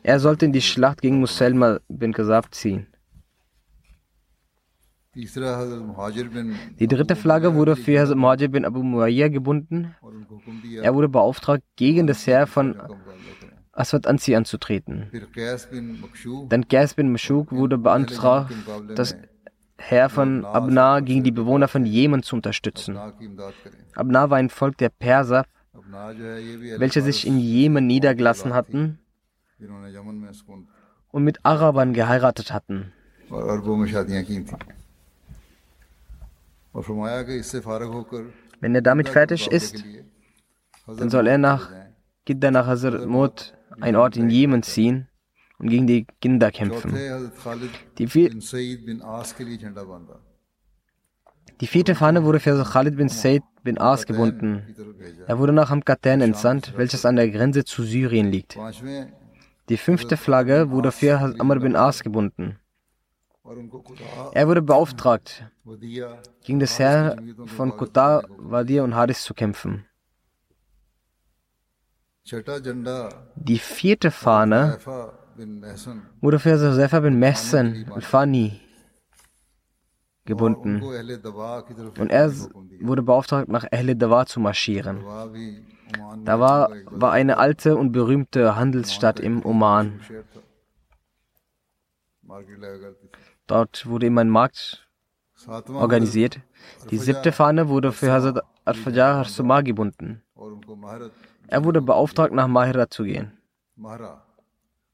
Er 0.04 0.20
sollte 0.20 0.46
in 0.46 0.54
die 0.54 0.62
Schlacht 0.62 1.02
gegen 1.02 1.20
Muselma 1.20 1.80
bin 1.88 2.14
Kasab 2.14 2.54
ziehen. 2.54 2.88
Die 5.14 6.88
dritte 6.88 7.16
Flagge 7.18 7.54
wurde 7.54 7.76
für 7.76 8.00
Hazrat 8.00 8.18
Muhajir 8.18 8.48
bin 8.48 8.64
Abu 8.64 8.82
Muawiyah 8.82 9.28
gebunden. 9.28 9.94
Er 10.82 10.96
wurde 10.96 11.10
beauftragt, 11.10 11.64
gegen 11.76 12.08
das 12.08 12.26
Heer 12.26 12.48
von 12.48 12.78
Aswad 13.74 14.08
Anzi 14.08 14.36
anzutreten. 14.36 15.12
Dann 16.48 16.68
Qais 16.68 16.94
bin 16.94 17.12
Mashuk 17.12 17.52
wurde 17.52 17.78
beantragt, 17.78 18.54
das 18.96 19.18
Herr 19.82 20.10
von 20.10 20.46
Abna 20.46 21.00
gegen 21.00 21.24
die 21.24 21.32
Bewohner 21.32 21.68
von 21.68 21.86
Jemen 21.86 22.24
zu 22.24 22.36
unterstützen. 22.36 22.98
Abna 23.96 24.30
war 24.30 24.38
ein 24.38 24.50
Volk 24.50 24.78
der 24.78 24.90
Perser, 24.90 25.46
welche 26.78 27.02
sich 27.02 27.26
in 27.26 27.40
Jemen 27.40 27.88
niedergelassen 27.88 28.54
hatten 28.54 29.00
und 31.10 31.24
mit 31.24 31.40
Arabern 31.44 31.94
geheiratet 31.94 32.54
hatten. 32.54 32.94
Wenn 38.60 38.76
er 38.76 38.82
damit 38.82 39.10
fertig 39.10 39.52
ist, 39.52 39.84
dann 40.88 41.10
soll 41.10 41.28
er 41.28 41.38
nach 41.38 41.72
Gidda 42.26 42.52
nach 42.52 42.68
Hazrat 42.68 43.06
Mut, 43.06 43.54
ein 43.80 43.96
Ort 43.96 44.16
in 44.16 44.30
Jemen, 44.30 44.64
ziehen 44.64 45.08
und 45.62 45.70
gegen 45.70 45.86
die 45.86 46.06
Kinder 46.20 46.52
kämpfen. 46.52 46.92
Die, 47.98 48.08
vier, 48.08 48.32
die 51.62 51.68
vierte 51.68 51.96
Fahne 51.96 52.24
wurde 52.24 52.40
für 52.40 52.64
Khalid 52.64 52.98
bin 52.98 53.10
Said 53.10 53.44
bin 53.64 53.78
As 53.80 54.08
gebunden. 54.08 54.76
Er 55.28 55.38
wurde 55.38 55.54
nach 55.54 55.70
Hamkaten 55.70 56.22
entsandt, 56.22 56.74
welches 56.78 57.06
an 57.06 57.16
der 57.16 57.30
Grenze 57.30 57.64
zu 57.64 57.84
Syrien 57.84 58.32
liegt. 58.32 58.58
Die 59.70 59.78
fünfte 59.78 60.18
Flagge 60.18 60.72
wurde 60.72 60.92
für 60.92 61.20
Amr 61.38 61.60
bin 61.60 61.76
As 61.76 62.02
gebunden. 62.02 62.58
Er 64.34 64.48
wurde 64.48 64.64
beauftragt, 64.64 65.46
gegen 66.44 66.60
das 66.60 66.80
Heer 66.80 67.18
von 67.46 67.78
Kutta, 67.78 68.24
Wadir 68.38 68.84
und 68.84 68.96
Hadis 68.96 69.24
zu 69.24 69.36
kämpfen. 69.36 69.86
Die 73.36 73.60
vierte 73.60 74.12
Fahne 74.12 74.80
wurde 76.22 76.40
für 76.40 76.52
Josefa 76.52 77.00
bin 77.00 77.20
Mehsen 77.20 77.92
al-Fani 77.92 78.60
gebunden. 80.26 80.82
Und 82.00 82.10
er 82.12 82.32
wurde 82.82 83.02
beauftragt, 83.02 83.50
nach 83.50 83.66
Ahle 83.72 83.96
Dawa 83.96 84.26
zu 84.26 84.40
marschieren. 84.40 85.04
Dawa 86.24 86.70
war 86.86 87.12
eine 87.12 87.38
alte 87.38 87.76
und 87.76 87.92
berühmte 87.92 88.56
Handelsstadt 88.56 89.20
im 89.20 89.46
Oman. 89.46 90.00
Dort 93.48 93.86
wurde 93.86 94.06
immer 94.06 94.22
ein 94.22 94.30
Markt 94.30 94.88
organisiert. 95.68 96.40
Die 96.90 96.98
siebte 96.98 97.32
Fahne 97.32 97.68
wurde 97.68 97.92
für 97.92 98.12
Hazrat 98.12 98.44
Al-Fajar 98.64 99.16
Harsuma 99.18 99.62
gebunden. 99.62 100.22
Er 101.48 101.66
wurde 101.66 101.82
beauftragt, 101.82 102.34
nach 102.34 102.48
Mahira 102.48 102.90
zu 102.90 103.04
gehen. 103.04 103.38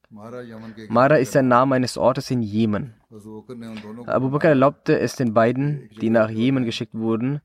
Mara 0.10 1.18
ist 1.18 1.36
der 1.36 1.42
Name 1.42 1.76
eines 1.76 1.98
Ortes 1.98 2.32
in 2.32 2.42
Jemen. 2.42 2.94
Abu 4.06 4.30
Bakr 4.30 4.50
erlaubte 4.50 4.98
es 5.00 5.16
den 5.18 5.34
beiden, 5.34 5.90
die 6.00 6.10
nach 6.10 6.30
Jemen 6.30 6.64
geschickt 6.64 6.94
wurden, 6.94 7.42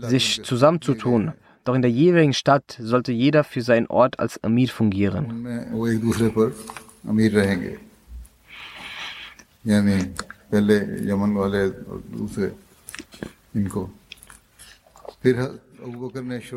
sich 0.00 0.42
zusammenzutun. 0.42 1.34
Doch 1.64 1.74
in 1.74 1.82
der 1.82 1.90
jeweiligen 1.90 2.34
Stadt 2.34 2.76
sollte 2.80 3.12
jeder 3.12 3.44
für 3.44 3.62
seinen 3.62 3.86
Ort 3.86 4.18
als 4.18 4.42
Amir 4.42 4.68
fungieren. 4.68 5.46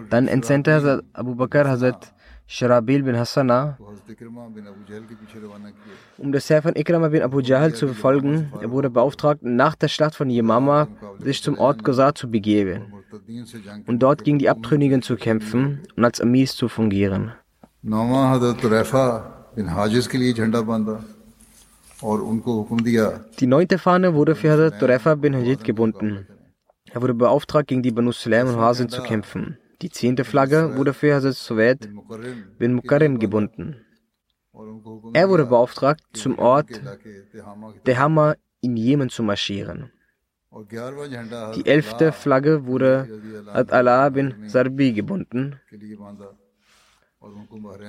Dann 0.09 0.27
entsandte 0.27 1.03
Abu 1.13 1.35
Bakr 1.35 1.69
Hazrat 1.69 2.13
Sharabil 2.49 3.03
bin 3.03 3.17
Hassana, 3.17 3.77
um 6.17 6.31
das 6.31 6.49
Heer 6.49 6.61
von 6.61 6.75
Ikrama 6.75 7.09
bin 7.09 7.21
Abu 7.21 7.41
Jahl 7.41 7.73
zu 7.73 7.87
verfolgen. 7.87 8.53
Er 8.61 8.71
wurde 8.71 8.89
beauftragt, 8.89 9.43
nach 9.43 9.75
der 9.75 9.89
Schlacht 9.89 10.15
von 10.15 10.29
Yemama 10.29 10.87
sich 11.19 11.43
zum 11.43 11.57
Ort 11.59 11.83
Gazar 11.83 12.15
zu 12.15 12.31
begeben 12.31 12.93
und 13.85 13.99
dort 13.99 14.23
gegen 14.23 14.39
die 14.39 14.49
Abtrünnigen 14.49 15.01
zu 15.01 15.17
kämpfen 15.17 15.81
und 15.97 16.05
als 16.05 16.21
Amis 16.21 16.55
zu 16.55 16.69
fungieren. 16.69 17.33
Die 23.39 23.47
neunte 23.47 23.77
Fahne 23.77 24.13
wurde 24.13 24.35
für 24.35 24.51
Hazrat 24.51 24.79
Turefa 24.79 25.15
bin 25.15 25.35
Hajid 25.35 25.63
gebunden. 25.65 26.27
Er 26.91 27.01
wurde 27.01 27.13
beauftragt, 27.13 27.67
gegen 27.67 27.83
die 27.83 27.91
Banu 27.91 28.13
Sulaim 28.13 28.47
und 28.47 28.55
Hasin 28.57 28.87
zu 28.87 29.03
kämpfen. 29.03 29.57
Die 29.81 29.89
zehnte 29.89 30.23
Flagge 30.23 30.75
wurde 30.75 30.93
für 30.93 31.13
Hazrat 31.13 31.35
Suwaid 31.35 31.89
bin 32.57 32.73
Mukarim 32.73 33.19
gebunden. 33.19 33.85
Er 35.13 35.29
wurde 35.29 35.45
beauftragt, 35.45 36.01
zum 36.13 36.39
Ort 36.39 36.81
Dehama 37.85 38.35
in 38.61 38.75
Jemen 38.75 39.09
zu 39.09 39.21
marschieren. 39.21 39.91
Die 41.55 41.65
elfte 41.65 42.11
Flagge 42.11 42.65
wurde 42.65 43.07
Ad-Allah 43.53 44.09
bin 44.09 44.49
Sarbi 44.49 44.93
gebunden. 44.93 45.59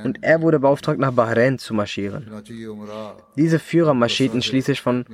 Und 0.04 0.22
er 0.22 0.42
wurde 0.42 0.58
beauftragt, 0.58 0.98
nach 0.98 1.12
Bahrain 1.12 1.58
zu 1.58 1.72
marschieren. 1.72 2.30
Diese 3.36 3.58
Führer 3.58 3.94
marschierten 3.94 4.42
schließlich 4.42 4.80
von 4.80 5.04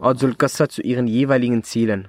Adzul 0.00 0.34
Qasr 0.34 0.68
zu 0.68 0.82
ihren 0.82 1.06
jeweiligen 1.06 1.62
Zielen. 1.62 2.08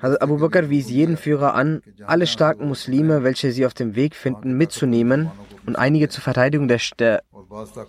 Also 0.00 0.18
Abu 0.20 0.38
Bakr 0.38 0.70
wies 0.70 0.88
jeden 0.90 1.16
Führer 1.16 1.54
an, 1.54 1.82
alle 2.06 2.26
starken 2.26 2.68
Muslime, 2.68 3.24
welche 3.24 3.52
sie 3.52 3.66
auf 3.66 3.74
dem 3.74 3.96
Weg 3.96 4.14
finden, 4.14 4.56
mitzunehmen 4.56 5.30
und 5.66 5.76
einige 5.76 6.08
zur 6.08 6.22
Verteidigung 6.22 6.68
der, 6.68 6.78
Stä 6.78 7.22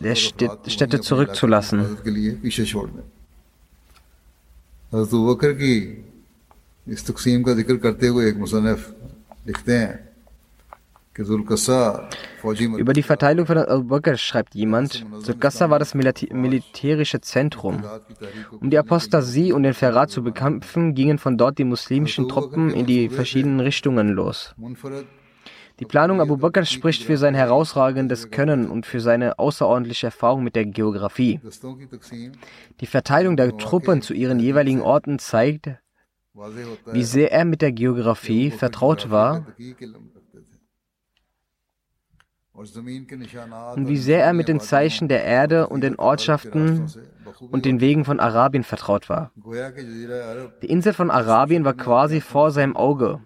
der 0.01 0.15
Städte 0.15 1.01
zurückzulassen. 1.01 1.97
Abu 4.91 5.25
Bakr 5.27 5.53
की 5.53 6.03
इस 6.87 7.05
तकसीम 7.07 7.43
का 7.43 7.53
जिक्र 7.53 7.77
करते 7.77 8.07
हुए 8.07 8.29
एक 8.29 8.35
मुसनफ 8.37 8.95
लिखते 9.47 9.77
हैं 9.77 10.06
über 11.18 12.92
die 12.92 13.02
Verteilung 13.02 13.46
von 13.46 13.58
Abu 13.58 13.84
Bakr 13.84 14.16
schreibt 14.16 14.54
jemand, 14.54 15.04
Zulkassa 15.20 15.68
war 15.68 15.78
das 15.78 15.94
militärische 15.94 17.20
Zentrum. 17.20 17.82
Um 18.60 18.70
die 18.70 18.78
Apostasie 18.78 19.52
und 19.52 19.64
den 19.64 19.74
Verrat 19.74 20.10
zu 20.10 20.22
bekämpfen, 20.22 20.94
gingen 20.94 21.18
von 21.18 21.36
dort 21.36 21.58
die 21.58 21.64
muslimischen 21.64 22.28
Truppen 22.28 22.70
in 22.70 22.86
die 22.86 23.08
verschiedenen 23.08 23.60
Richtungen 23.60 24.10
los. 24.10 24.54
Die 25.80 25.84
Planung 25.84 26.20
Abu 26.20 26.36
Bakr 26.36 26.64
spricht 26.64 27.04
für 27.04 27.16
sein 27.16 27.34
herausragendes 27.34 28.30
Können 28.30 28.68
und 28.68 28.84
für 28.84 29.00
seine 29.00 29.38
außerordentliche 29.38 30.06
Erfahrung 30.06 30.42
mit 30.42 30.56
der 30.56 30.66
Geografie. 30.66 31.40
Die 32.80 32.86
Verteilung 32.86 33.36
der 33.36 33.56
Truppen 33.56 34.02
zu 34.02 34.12
ihren 34.12 34.40
jeweiligen 34.40 34.82
Orten 34.82 35.18
zeigt, 35.18 35.68
wie 36.92 37.04
sehr 37.04 37.32
er 37.32 37.44
mit 37.44 37.62
der 37.62 37.72
Geografie 37.72 38.50
vertraut 38.50 39.10
war 39.10 39.46
und 42.58 43.88
wie 43.88 43.96
sehr 43.96 44.24
er 44.24 44.32
mit 44.32 44.48
den 44.48 44.60
Zeichen 44.60 45.08
der 45.08 45.24
Erde 45.24 45.68
und 45.68 45.82
den 45.82 45.96
Ortschaften 45.96 46.90
und 47.50 47.64
den 47.64 47.80
Wegen 47.80 48.04
von 48.04 48.18
Arabien 48.18 48.64
vertraut 48.64 49.08
war. 49.08 49.30
Die 50.62 50.66
Insel 50.66 50.92
von 50.92 51.10
Arabien 51.10 51.64
war 51.64 51.74
quasi 51.74 52.20
vor 52.20 52.50
seinem 52.50 52.76
Auge. 52.76 53.20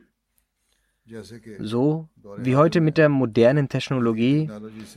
So 1.61 2.09
wie 2.39 2.57
heute 2.57 2.81
mit 2.81 2.99
der 2.99 3.09
modernen 3.09 3.69
Technologie 3.69 4.51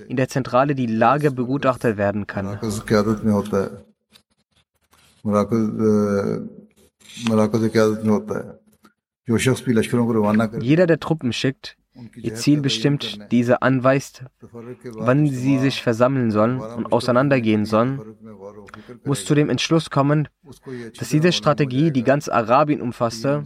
in 0.07 0.17
der 0.17 0.27
Zentrale 0.27 0.75
die 0.75 0.85
Lage 0.85 1.31
begutachtet 1.31 1.97
werden 1.97 2.27
kann. 2.27 2.59
Jeder, 10.59 10.87
der 10.87 10.99
Truppen 10.99 11.33
schickt, 11.33 11.77
ihr 12.15 12.35
Ziel 12.35 12.61
bestimmt, 12.61 13.31
diese 13.31 13.61
anweist, 13.61 14.23
wann 14.93 15.27
sie 15.27 15.59
sich 15.59 15.81
versammeln 15.81 16.31
sollen 16.31 16.59
und 16.59 16.91
auseinandergehen 16.91 17.65
sollen, 17.65 18.01
muss 19.03 19.25
zu 19.25 19.35
dem 19.35 19.49
Entschluss 19.49 19.89
kommen, 19.89 20.27
dass 20.97 21.09
diese 21.09 21.31
Strategie, 21.31 21.91
die 21.91 22.03
ganz 22.03 22.27
Arabien 22.27 22.81
umfasste, 22.81 23.43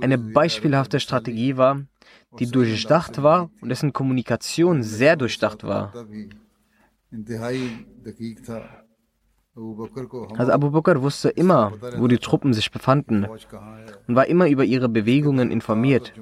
eine 0.00 0.18
beispielhafte 0.18 1.00
Strategie 1.00 1.56
war, 1.56 1.82
die 2.38 2.46
durchdacht 2.46 3.22
war 3.22 3.50
und 3.60 3.68
dessen 3.68 3.92
Kommunikation 3.92 4.82
sehr 4.82 5.16
durchdacht 5.16 5.64
war. 5.64 5.92
Also 9.56 10.52
Abu 10.52 10.70
Bakr 10.70 11.00
wusste 11.02 11.28
immer, 11.28 11.72
wo 11.96 12.08
die 12.08 12.18
Truppen 12.18 12.52
sich 12.52 12.72
befanden 12.72 13.26
und 14.08 14.16
war 14.16 14.26
immer 14.26 14.48
über 14.48 14.64
ihre 14.64 14.88
Bewegungen 14.88 15.52
informiert. 15.52 16.12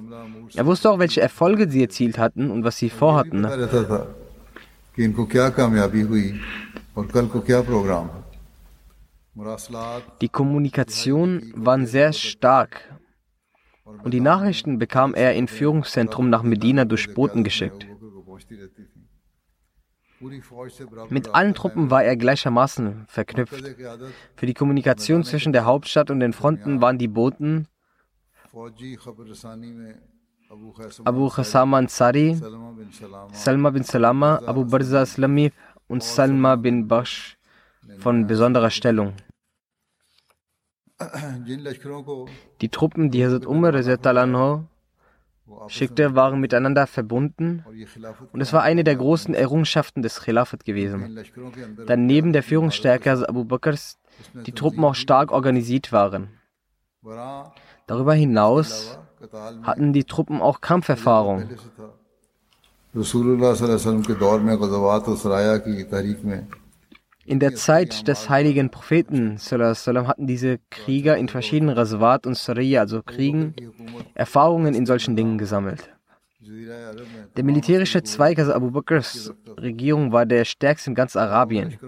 Er 0.54 0.66
wusste 0.66 0.90
auch, 0.90 0.98
welche 0.98 1.22
Erfolge 1.22 1.70
sie 1.70 1.82
erzielt 1.82 2.18
hatten 2.18 2.50
und 2.50 2.64
was 2.64 2.76
sie 2.76 2.90
vorhatten. 2.90 3.46
Die 10.20 10.28
Kommunikation 10.28 11.52
waren 11.56 11.86
sehr 11.86 12.12
stark 12.12 12.98
und 14.04 14.12
die 14.12 14.20
Nachrichten 14.20 14.78
bekam 14.78 15.14
er 15.14 15.34
im 15.34 15.48
Führungszentrum 15.48 16.28
nach 16.28 16.42
Medina 16.42 16.84
durch 16.84 17.14
Boten 17.14 17.44
geschickt. 17.44 17.86
Mit 21.08 21.34
allen 21.34 21.54
Truppen 21.54 21.90
war 21.90 22.04
er 22.04 22.16
gleichermaßen 22.16 23.04
verknüpft. 23.08 23.62
Für 24.36 24.46
die 24.46 24.54
Kommunikation 24.54 25.24
zwischen 25.24 25.52
der 25.52 25.64
Hauptstadt 25.64 26.10
und 26.10 26.20
den 26.20 26.32
Fronten 26.32 26.80
waren 26.80 26.98
die 26.98 27.08
Boten 27.08 27.66
Abu 31.04 31.28
Khassama 31.28 31.78
Ansari, 31.78 32.34
Salma 33.32 33.70
bin 33.70 33.82
Salama, 33.84 34.42
Abu 34.44 34.66
Barza 34.66 35.00
Aslami 35.00 35.50
und 35.88 36.02
Salma 36.02 36.56
bin 36.56 36.86
Bash 36.86 37.38
von 37.98 38.26
besonderer 38.26 38.70
Stellung. 38.70 39.14
Die 42.60 42.68
Truppen, 42.68 43.10
die 43.10 43.24
Hazrat 43.24 43.46
Umar 43.46 43.72
schickte, 45.68 46.14
waren 46.14 46.40
miteinander 46.40 46.86
verbunden 46.86 47.64
und 48.32 48.40
es 48.40 48.52
war 48.52 48.62
eine 48.62 48.84
der 48.84 48.96
großen 48.96 49.34
Errungenschaften 49.34 50.02
des 50.02 50.20
Khilafat 50.20 50.64
gewesen. 50.64 51.18
Da 51.86 51.96
neben 51.96 52.32
der 52.32 52.42
Führungsstärke 52.42 53.28
Abu 53.28 53.44
Bakrs 53.44 53.98
die 54.46 54.52
Truppen 54.52 54.84
auch 54.84 54.94
stark 54.94 55.32
organisiert 55.32 55.92
waren. 55.92 56.28
Darüber 57.86 58.14
hinaus 58.14 58.98
hatten 59.62 59.92
die 59.92 60.04
Truppen 60.04 60.40
auch 60.40 60.60
Kampferfahrung. 60.60 61.48
In 67.24 67.38
der 67.38 67.54
Zeit 67.54 68.08
des 68.08 68.28
heiligen 68.28 68.70
Propheten 68.70 69.38
hatten 69.38 70.26
diese 70.26 70.58
Krieger 70.70 71.16
in 71.16 71.28
verschiedenen 71.28 71.76
Raswat 71.76 72.26
und 72.26 72.36
Sariya, 72.36 72.80
also 72.80 73.02
Kriegen, 73.02 73.54
Erfahrungen 74.14 74.74
in 74.74 74.86
solchen 74.86 75.14
Dingen 75.16 75.38
gesammelt. 75.38 75.92
Der 77.36 77.44
militärische 77.44 78.02
Zweig 78.02 78.38
also 78.38 78.52
Abu 78.52 78.72
Bakrs 78.72 79.32
Regierung 79.58 80.10
war 80.10 80.26
der 80.26 80.44
stärkste 80.44 80.90
in 80.90 80.94
ganz 80.96 81.14
Arabien. 81.14 81.78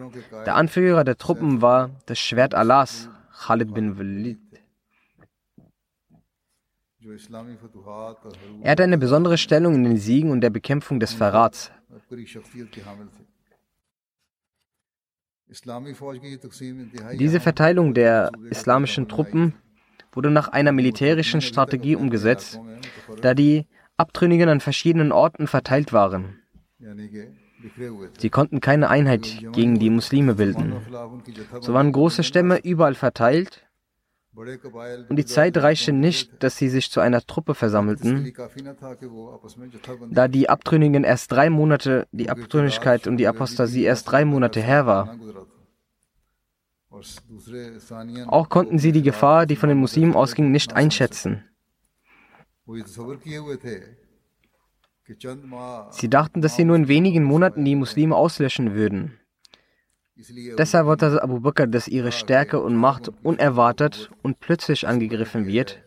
Der 0.47 0.55
Anführer 0.55 1.03
der 1.03 1.17
Truppen 1.17 1.61
war 1.61 1.91
das 2.07 2.21
Schwert 2.21 2.55
Allahs, 2.55 3.09
Khalid 3.33 3.75
bin 3.75 3.99
Walid. 3.99 4.39
Er 8.63 8.71
hatte 8.71 8.83
eine 8.85 8.99
besondere 8.99 9.37
Stellung 9.37 9.75
in 9.75 9.85
den 9.85 9.97
Siegen 9.97 10.31
und 10.31 10.41
der 10.41 10.51
Bekämpfung 10.51 11.01
des 11.01 11.13
Verrats. 11.13 11.71
Diese 17.19 17.41
Verteilung 17.41 17.95
der 17.95 18.31
islamischen 18.51 19.09
Truppen 19.09 19.55
wurde 20.13 20.31
nach 20.31 20.49
einer 20.49 20.73
militärischen 20.73 21.41
Strategie 21.41 21.97
umgesetzt, 21.97 22.61
da 23.21 23.35
die 23.35 23.67
Abtrünnigen 23.97 24.49
an 24.49 24.61
verschiedenen 24.61 25.13
Orten 25.13 25.47
verteilt 25.47 25.93
waren. 25.93 26.41
Sie 28.19 28.31
konnten 28.31 28.61
keine 28.61 28.91
Einheit 28.91 29.45
gegen 29.53 29.79
die 29.79 29.91
Muslime 29.91 30.35
bilden. 30.35 30.75
So 31.61 31.73
waren 31.73 31.93
große 31.93 32.23
Stämme 32.23 32.59
überall 32.59 32.95
verteilt 32.95 33.65
und 34.37 35.17
die 35.17 35.25
Zeit 35.25 35.57
reichte 35.57 35.93
nicht, 35.93 36.43
dass 36.43 36.57
sie 36.57 36.69
sich 36.69 36.91
zu 36.91 37.01
einer 37.01 37.21
Truppe 37.25 37.55
versammelten, 37.55 38.33
da 40.11 40.27
die 40.27 40.49
Abtrünnigen 40.49 41.05
erst 41.05 41.31
drei 41.31 41.51
Monate, 41.51 42.09
die 42.11 42.31
Abtrünnigkeit 42.31 43.07
und 43.07 43.19
die 43.19 43.29
Apostasie 43.29 43.85
erst 43.85 44.11
drei 44.11 44.25
Monate 44.25 44.61
her 44.61 44.87
war. 44.87 45.17
Auch 48.29 48.49
konnten 48.49 48.79
sie 48.79 48.93
die 48.93 49.03
Gefahr, 49.03 49.47
die 49.47 49.57
von 49.57 49.69
den 49.69 49.79
Muslimen 49.79 50.15
ausging, 50.15 50.51
nicht 50.51 50.75
einschätzen. 50.75 51.45
Sie 55.91 56.09
dachten, 56.09 56.41
dass 56.41 56.57
sie 56.57 56.65
nur 56.65 56.77
in 56.77 56.89
wenigen 56.89 57.25
Monaten 57.25 57.65
die 57.65 57.77
Muslime 57.77 58.17
auslöschen 58.17 58.75
würden. 58.75 59.19
Deshalb 60.17 60.87
wollte 60.87 61.23
Abu 61.23 61.41
Bakr, 61.41 61.67
dass 61.67 61.89
ihre 61.89 62.13
Stärke 62.13 62.61
und 62.61 62.77
Macht 62.77 63.11
unerwartet 63.23 64.11
und 64.23 64.39
plötzlich 64.39 64.87
angegriffen 64.87 65.47
wird, 65.47 65.83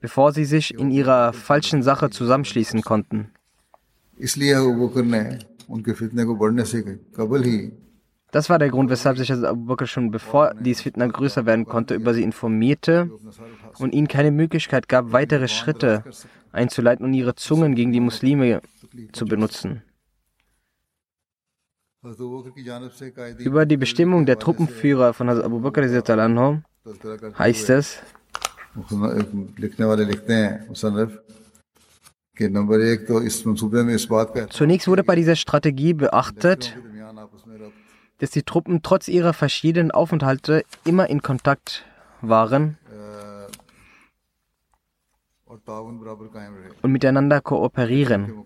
bevor 0.00 0.32
sie 0.32 0.44
sich 0.44 0.74
in 0.74 0.90
ihrer 0.90 1.32
falschen 1.32 1.82
Sache 1.84 2.10
zusammenschließen 2.10 2.82
konnten. 2.82 3.30
Das 8.32 8.50
war 8.50 8.58
der 8.58 8.68
Grund, 8.70 8.90
weshalb 8.90 9.18
sich 9.18 9.32
Abu 9.32 9.64
Bakr 9.66 9.86
schon 9.86 10.10
bevor 10.10 10.52
dies 10.54 10.80
Fitna 10.80 11.06
größer 11.06 11.46
werden 11.46 11.66
konnte, 11.66 11.94
über 11.94 12.14
sie 12.14 12.24
informierte 12.24 13.10
und 13.78 13.94
ihnen 13.94 14.08
keine 14.08 14.32
Möglichkeit 14.32 14.88
gab, 14.88 15.12
weitere 15.12 15.46
Schritte 15.46 16.02
einzuleiten 16.50 17.06
und 17.06 17.14
ihre 17.14 17.36
Zungen 17.36 17.76
gegen 17.76 17.92
die 17.92 18.00
Muslime 18.00 18.60
zu 19.12 19.24
benutzen. 19.24 19.82
Über 23.38 23.66
die 23.66 23.76
Bestimmung 23.76 24.26
der 24.26 24.38
Truppenführer 24.38 25.12
von 25.12 25.28
Hazrat 25.28 25.44
Abu 25.44 25.60
Bakr 25.60 25.82
heißt 27.38 27.70
es, 27.70 27.98
Zunächst 34.50 34.88
wurde 34.88 35.04
bei 35.04 35.14
dieser 35.16 35.36
Strategie 35.36 35.94
beachtet, 35.94 36.76
dass 38.18 38.30
die 38.30 38.42
Truppen 38.42 38.82
trotz 38.82 39.08
ihrer 39.08 39.32
verschiedenen 39.32 39.90
Aufenthalte 39.90 40.64
immer 40.84 41.08
in 41.08 41.22
Kontakt 41.22 41.84
waren 42.20 42.78
und 46.82 46.92
miteinander 46.92 47.40
kooperieren. 47.40 48.44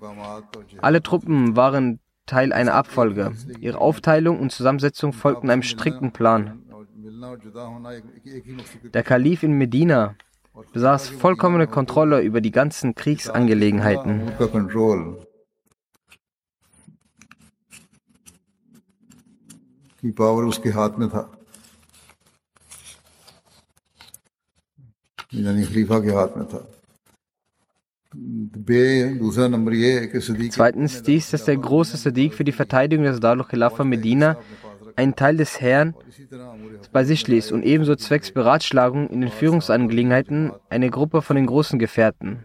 Alle 0.81 1.03
Truppen 1.03 1.57
waren 1.57 1.99
Teil 2.30 2.54
einer 2.54 2.74
Abfolge. 2.74 3.34
Ihre 3.60 3.80
Aufteilung 3.80 4.40
und 4.40 4.52
Zusammensetzung 4.52 5.14
folgten 5.14 5.50
einem 5.50 5.62
strikten 5.62 6.12
Plan. 6.12 6.64
Der 8.94 9.04
Kalif 9.04 9.44
in 9.44 9.52
Medina 9.54 10.16
besaß 10.74 11.10
vollkommene 11.10 11.68
Kontrolle 11.68 12.22
über 12.22 12.42
die 12.42 12.52
ganzen 12.52 12.96
Kriegsangelegenheiten. 12.96 14.32
की 20.06 20.12
पावर 20.12 20.44
उसके 20.44 20.70
हाथ 20.70 20.98
में 21.00 21.10
था 21.10 21.22
यानी 25.34 25.64
खलीफा 25.66 26.00
के 26.00 26.12
हाथ 26.12 26.38
में 26.38 26.46
था 26.46 26.60
Zweitens 30.51 31.03
dies, 31.03 31.31
dass 31.31 31.45
der 31.45 31.57
große 31.57 31.97
Sadiq 31.97 32.35
für 32.35 32.43
die 32.43 32.51
Verteidigung 32.53 33.05
des 33.05 33.21
Darul 33.21 33.45
Khilafa 33.45 33.85
Medina 33.85 34.37
einen 34.97 35.15
Teil 35.15 35.37
des 35.37 35.61
Herrn 35.61 35.95
bei 36.93 37.05
sich 37.05 37.29
ließ 37.29 37.53
und 37.53 37.63
ebenso 37.63 37.95
zwecks 37.95 38.33
Beratschlagung 38.33 39.09
in 39.11 39.21
den 39.21 39.31
Führungsangelegenheiten 39.31 40.51
eine 40.69 40.91
Gruppe 40.91 41.23
von 41.23 41.37
den 41.37 41.47
großen 41.47 41.79
Gefährten. 41.79 42.45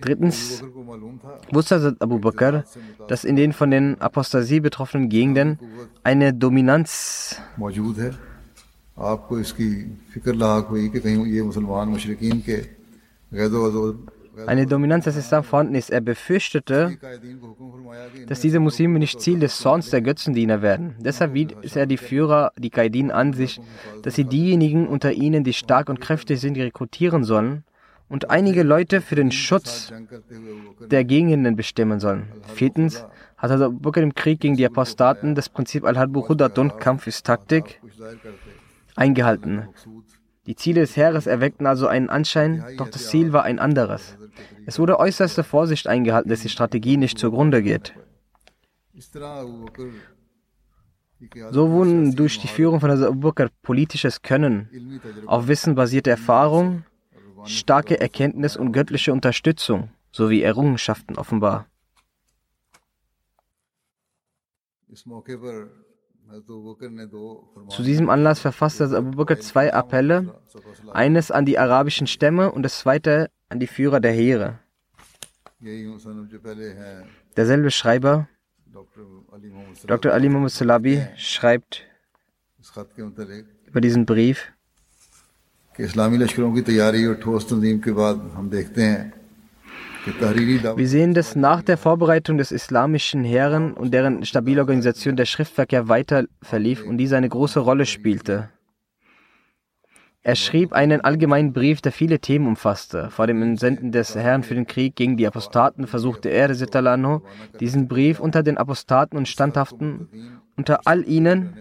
Drittens 0.00 0.62
wusste 1.52 1.96
Abu 2.00 2.18
Bakr, 2.18 2.64
dass 3.08 3.24
in 3.24 3.36
den 3.36 3.52
von 3.52 3.70
den 3.70 4.00
Apostasie 4.00 4.60
betroffenen 4.60 5.08
Gegenden 5.08 5.58
eine 6.02 6.34
Dominanz 6.34 7.40
eine 14.46 14.66
Dominanz 14.66 15.04
des 15.04 15.16
Islam 15.16 15.44
vorhanden 15.44 15.74
ist. 15.74 15.90
Er 15.90 16.00
befürchtete, 16.00 16.98
dass 18.26 18.40
diese 18.40 18.60
Muslime 18.60 18.98
nicht 18.98 19.20
Ziel 19.20 19.38
des 19.38 19.58
Zorns 19.58 19.90
der 19.90 20.02
Götzendiener 20.02 20.62
werden. 20.62 20.96
Deshalb 20.98 21.34
wies 21.34 21.76
er 21.76 21.86
die 21.86 21.96
Führer, 21.96 22.52
die 22.58 22.70
Qaidin, 22.70 23.10
an 23.10 23.32
sich, 23.32 23.60
dass 24.02 24.14
sie 24.14 24.24
diejenigen 24.24 24.88
unter 24.88 25.12
ihnen, 25.12 25.44
die 25.44 25.52
stark 25.52 25.88
und 25.88 26.00
kräftig 26.00 26.40
sind, 26.40 26.56
rekrutieren 26.58 27.24
sollen 27.24 27.64
und 28.08 28.30
einige 28.30 28.62
Leute 28.62 29.00
für 29.00 29.14
den 29.14 29.32
Schutz 29.32 29.92
der 30.90 31.04
Gegenden 31.04 31.56
bestimmen 31.56 32.00
sollen. 32.00 32.28
Viertens 32.54 33.04
hat 33.36 33.50
Abu 33.50 33.78
Bakr 33.78 34.02
im 34.02 34.14
Krieg 34.14 34.40
gegen 34.40 34.56
die 34.56 34.66
Apostaten 34.66 35.34
das 35.34 35.48
Prinzip 35.48 35.84
Al-Hadbu 35.84 36.28
Hudatun, 36.28 36.76
Kampf 36.78 37.06
ist 37.06 37.26
Taktik, 37.26 37.80
eingehalten. 38.94 39.68
Die 40.46 40.56
Ziele 40.56 40.82
des 40.82 40.96
Heeres 40.96 41.26
erweckten 41.26 41.66
also 41.66 41.86
einen 41.86 42.10
Anschein, 42.10 42.64
doch 42.76 42.88
das 42.88 43.08
Ziel 43.08 43.32
war 43.32 43.44
ein 43.44 43.58
anderes. 43.58 44.16
Es 44.66 44.78
wurde 44.78 44.98
äußerste 44.98 45.42
Vorsicht 45.42 45.86
eingehalten, 45.86 46.28
dass 46.28 46.40
die 46.40 46.48
Strategie 46.48 46.96
nicht 46.96 47.18
zugrunde 47.18 47.62
geht. 47.62 47.94
So 51.50 51.70
wurden 51.70 52.14
durch 52.16 52.38
die 52.38 52.48
Führung 52.48 52.80
von 52.80 52.90
Abu 52.90 53.20
Bakr 53.20 53.48
politisches 53.62 54.20
Können, 54.20 55.00
auf 55.26 55.48
Wissen 55.48 55.74
basierte 55.74 56.10
Erfahrung, 56.10 56.84
starke 57.44 57.98
Erkenntnis 58.00 58.56
und 58.56 58.72
göttliche 58.72 59.12
Unterstützung 59.12 59.90
sowie 60.12 60.42
Errungenschaften 60.42 61.16
offenbar. 61.16 61.66
Zu 67.68 67.82
diesem 67.82 68.10
Anlass 68.10 68.40
verfasste 68.40 68.84
Abu 68.96 69.10
Bakr 69.12 69.38
zwei 69.40 69.72
Appelle, 69.72 70.34
eines 70.92 71.30
an 71.30 71.44
die 71.44 71.58
arabischen 71.58 72.06
Stämme 72.06 72.50
und 72.50 72.62
das 72.62 72.78
zweite 72.80 73.30
an 73.48 73.60
die 73.60 73.66
Führer 73.66 74.00
der 74.00 74.12
Heere. 74.12 74.58
Derselbe 77.36 77.70
Schreiber, 77.70 78.28
Dr. 79.86 80.12
Ali 80.12 80.28
Muhammad 80.28 80.50
Salabi, 80.50 81.06
schreibt 81.16 81.82
über 83.66 83.80
diesen 83.80 84.06
Brief, 84.06 84.50
کہ 85.76 85.82
اسلامی 85.82 86.16
لشکروں 86.16 86.54
کی 86.54 86.62
تیاری 86.62 87.04
اور 87.04 87.14
ٹھوس 87.14 87.46
تنظیم 87.46 87.78
کے 87.84 87.92
بعد 87.92 88.14
ہم 88.38 88.48
دیکھتے 88.48 88.84
ہیں 88.84 89.10
wir 90.06 90.88
sehen, 90.88 91.14
dass 91.14 91.34
nach 91.34 91.62
der 91.62 91.78
Vorbereitung 91.78 92.36
des 92.36 92.52
islamischen 92.52 93.24
Heeren 93.24 93.72
und 93.72 93.94
deren 93.94 94.24
stabile 94.24 94.60
Organisation 94.60 95.16
der 95.16 95.24
Schriftverkehr 95.24 95.88
weiter 95.88 96.24
verlief 96.42 96.84
und 96.84 96.98
dies 96.98 97.12
eine 97.12 97.28
große 97.28 97.60
Rolle 97.60 97.86
spielte. 97.86 98.50
Er 100.22 100.36
schrieb 100.36 100.72
einen 100.72 101.02
allgemeinen 101.02 101.52
Brief, 101.52 101.82
der 101.82 101.92
viele 101.92 102.18
Themen 102.18 102.46
umfasste. 102.46 103.10
Vor 103.10 103.26
dem 103.26 103.42
Entsenden 103.42 103.92
des 103.92 104.14
Herrn 104.14 104.42
für 104.42 104.54
den 104.54 104.66
Krieg 104.66 104.96
gegen 104.96 105.18
die 105.18 105.26
Apostaten 105.26 105.86
versuchte 105.86 106.30
er, 106.30 106.54
Sitalano, 106.54 107.22
diesen 107.60 107.88
Brief 107.88 108.20
unter 108.20 108.42
den 108.42 108.56
Apostaten 108.56 109.18
und 109.18 109.28
Standhaften, 109.28 110.08
unter 110.56 110.86
all 110.86 111.06
ihnen 111.06 111.54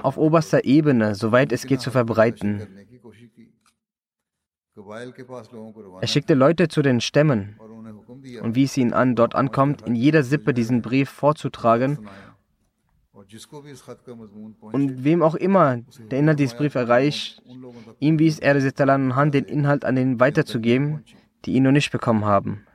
auf 0.00 0.18
oberster 0.18 0.64
Ebene, 0.64 1.14
soweit 1.14 1.50
es 1.52 1.66
geht, 1.66 1.80
zu 1.80 1.90
verbreiten. 1.90 2.68
Er 4.74 6.06
schickte 6.06 6.34
Leute 6.34 6.68
zu 6.68 6.80
den 6.82 7.00
Stämmen 7.00 7.58
und 8.40 8.54
wies 8.54 8.76
ihnen 8.76 8.94
an, 8.94 9.14
dort 9.14 9.34
ankommt, 9.34 9.82
in 9.82 9.94
jeder 9.94 10.22
Sippe 10.22 10.54
diesen 10.54 10.80
Brief 10.80 11.10
vorzutragen. 11.10 12.08
Und 14.72 15.04
wem 15.04 15.22
auch 15.22 15.34
immer 15.34 15.78
der 16.10 16.18
Inhalt 16.18 16.38
dieses 16.38 16.56
Briefs 16.56 16.74
erreicht, 16.74 17.42
Ihm 18.00 18.18
wies 18.18 18.38
er 18.38 18.56
an, 18.88 19.30
den 19.30 19.44
Inhalt 19.44 19.84
an 19.84 19.94
den 19.94 20.18
weiterzugeben, 20.18 21.04
die 21.44 21.52
ihn 21.52 21.62
noch 21.64 21.72
nicht 21.72 21.92
bekommen 21.92 22.24
haben. 22.24 22.66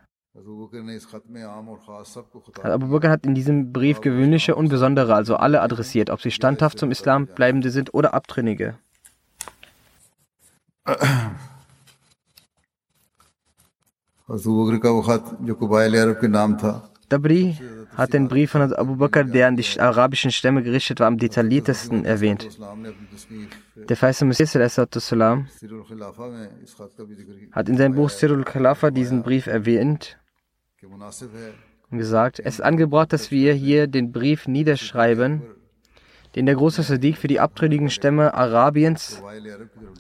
Abu 2.64 2.88
Bakr 2.88 3.10
hat 3.10 3.26
in 3.26 3.34
diesem 3.34 3.74
Brief 3.74 4.02
gewöhnliche 4.02 4.56
und 4.56 4.70
besondere, 4.70 5.16
also 5.16 5.36
alle 5.36 5.62
adressiert, 5.62 6.12
ob 6.12 6.22
sie 6.22 6.32
standhaft 6.32 6.78
zum 6.78 6.92
Islam 6.92 7.26
bleibende 7.26 7.72
sind 7.72 7.94
oder 7.94 8.14
Abtrünnige. 8.14 8.78
Dabri 17.10 17.58
hat 17.96 18.14
den 18.14 18.28
Brief 18.28 18.52
von 18.52 18.74
Abu 18.74 18.98
Bakr, 18.98 19.24
der 19.24 19.48
an 19.48 19.56
die 19.56 19.80
arabischen 19.80 20.32
Stämme 20.32 20.64
gerichtet 20.64 21.00
war, 21.00 21.08
am 21.08 21.18
detailliertesten 21.18 22.04
erwähnt. 22.04 22.60
Der 23.76 23.96
Feiste 23.96 24.26
Messias 24.26 24.78
hat 24.78 24.94
in 27.70 27.78
seinem 27.78 27.96
Buch 27.96 28.10
Sirul 28.10 28.44
Khalafa 28.44 28.92
diesen 28.92 29.24
Brief 29.24 29.48
erwähnt 29.48 30.18
und 31.90 31.98
gesagt, 31.98 32.40
es 32.40 32.56
ist 32.56 32.62
angebracht, 32.62 33.14
dass 33.14 33.32
wir 33.32 33.54
hier 33.54 33.88
den 33.88 34.12
Brief 34.12 34.46
niederschreiben, 34.46 35.42
den 36.36 36.46
der 36.46 36.56
große 36.56 36.84
Sadiq 36.84 37.18
für 37.18 37.30
die 37.30 37.40
abtrünnigen 37.40 37.90
Stämme 37.90 38.34
Arabiens 38.34 39.24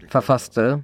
verfasste, 0.10 0.84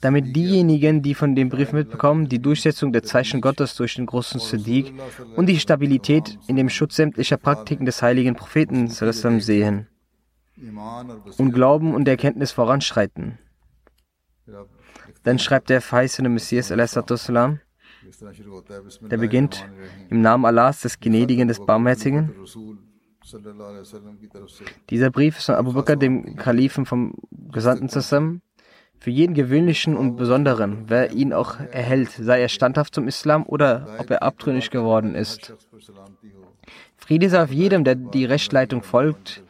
damit 0.00 0.36
diejenigen, 0.36 1.02
die 1.02 1.14
von 1.14 1.34
dem 1.34 1.48
Brief 1.48 1.72
mitbekommen, 1.72 2.28
die 2.28 2.40
Durchsetzung 2.40 2.92
der 2.92 3.02
Zeichen 3.02 3.40
Gottes 3.40 3.74
durch 3.74 3.94
den 3.94 4.06
großen 4.06 4.40
Sadiq 4.40 4.92
und 5.36 5.46
die 5.46 5.58
Stabilität 5.58 6.38
in 6.46 6.56
dem 6.56 6.68
Schutz 6.68 6.96
sämtlicher 6.96 7.36
Praktiken 7.36 7.84
des 7.84 8.02
heiligen 8.02 8.36
Propheten 8.36 8.88
sehen 8.88 9.88
und 11.38 11.52
Glauben 11.52 11.94
und 11.94 12.08
Erkenntnis 12.08 12.52
voranschreiten. 12.52 13.38
Dann 15.24 15.38
schreibt 15.38 15.68
der 15.68 15.80
verheißene 15.80 16.28
Messias, 16.28 16.68
der 16.68 16.76
beginnt 19.18 19.68
im 20.10 20.22
Namen 20.22 20.44
Allahs, 20.44 20.80
des 20.80 21.00
Gnädigen, 21.00 21.48
des 21.48 21.64
Barmherzigen. 21.64 22.34
Dieser 24.88 25.10
Brief 25.10 25.38
ist 25.38 25.46
von 25.46 25.54
Abu 25.56 25.72
Bakr, 25.72 25.96
dem 25.96 26.36
Kalifen 26.36 26.86
vom 26.86 27.14
Gesandten 27.30 27.88
zusammen, 27.88 28.42
für 28.98 29.10
jeden 29.10 29.34
gewöhnlichen 29.34 29.96
und 29.96 30.16
besonderen, 30.16 30.84
wer 30.88 31.12
ihn 31.12 31.32
auch 31.32 31.58
erhält, 31.60 32.10
sei 32.10 32.40
er 32.40 32.48
standhaft 32.48 32.94
zum 32.94 33.06
Islam 33.06 33.44
oder 33.46 33.86
ob 33.98 34.10
er 34.10 34.22
abtrünnig 34.22 34.70
geworden 34.70 35.14
ist. 35.14 35.54
Friede 36.96 37.30
sei 37.30 37.42
auf 37.42 37.52
jedem, 37.52 37.84
der 37.84 37.94
die 37.94 38.24
Rechtleitung 38.24 38.82
folgt, 38.82 39.42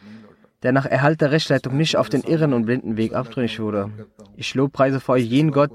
der 0.62 0.72
nach 0.72 0.86
Erhalt 0.86 1.20
der 1.20 1.30
Rechtleitung 1.30 1.76
nicht 1.76 1.96
auf 1.96 2.08
den 2.08 2.22
irren 2.22 2.52
und 2.52 2.66
blinden 2.66 2.96
Weg 2.96 3.14
abtrünnig 3.14 3.58
wurde. 3.58 3.90
Ich 4.36 4.54
lobpreise 4.54 5.00
vor 5.00 5.14
euch 5.14 5.24
jenen 5.24 5.52
Gott, 5.52 5.72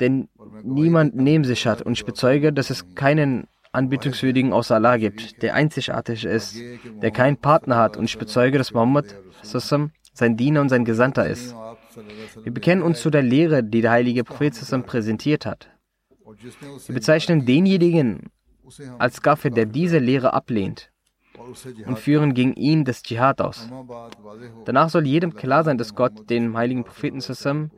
den 0.00 0.28
niemand 0.62 1.16
neben 1.16 1.44
sich 1.44 1.66
hat, 1.66 1.82
und 1.82 1.92
ich 1.92 2.04
bezeuge, 2.04 2.52
dass 2.52 2.70
es 2.70 2.94
keinen 2.94 3.46
Anbetungswürdigen 3.72 4.52
außer 4.52 4.76
Allah 4.76 4.96
gibt, 4.96 5.42
der 5.42 5.54
einzigartig 5.54 6.24
ist, 6.24 6.56
der 7.02 7.10
keinen 7.10 7.36
Partner 7.36 7.76
hat, 7.76 7.96
und 7.96 8.04
ich 8.04 8.18
bezeuge, 8.18 8.58
dass 8.58 8.72
Muhammad 8.72 9.06
sein 10.12 10.36
Diener 10.36 10.60
und 10.60 10.68
sein 10.68 10.84
Gesandter 10.84 11.26
ist. 11.26 11.54
Wir 12.42 12.52
bekennen 12.52 12.82
uns 12.82 13.00
zu 13.00 13.10
der 13.10 13.22
Lehre, 13.22 13.62
die 13.62 13.80
der 13.80 13.90
heilige 13.90 14.24
Prophet 14.24 14.54
präsentiert 14.86 15.46
hat. 15.46 15.70
Wir 16.86 16.94
bezeichnen 16.94 17.46
denjenigen 17.46 18.30
als 18.98 19.22
Gaffe, 19.22 19.50
der 19.50 19.66
diese 19.66 19.98
Lehre 19.98 20.32
ablehnt 20.32 20.90
und 21.86 21.98
führen 21.98 22.34
gegen 22.34 22.54
ihn 22.54 22.84
das 22.84 23.02
Dschihad 23.02 23.40
aus. 23.40 23.68
Danach 24.64 24.90
soll 24.90 25.06
jedem 25.06 25.34
klar 25.34 25.64
sein, 25.64 25.78
dass 25.78 25.94
Gott 25.94 26.28
den 26.30 26.56
heiligen 26.56 26.84
Propheten 26.84 27.20
zusammen 27.20 27.70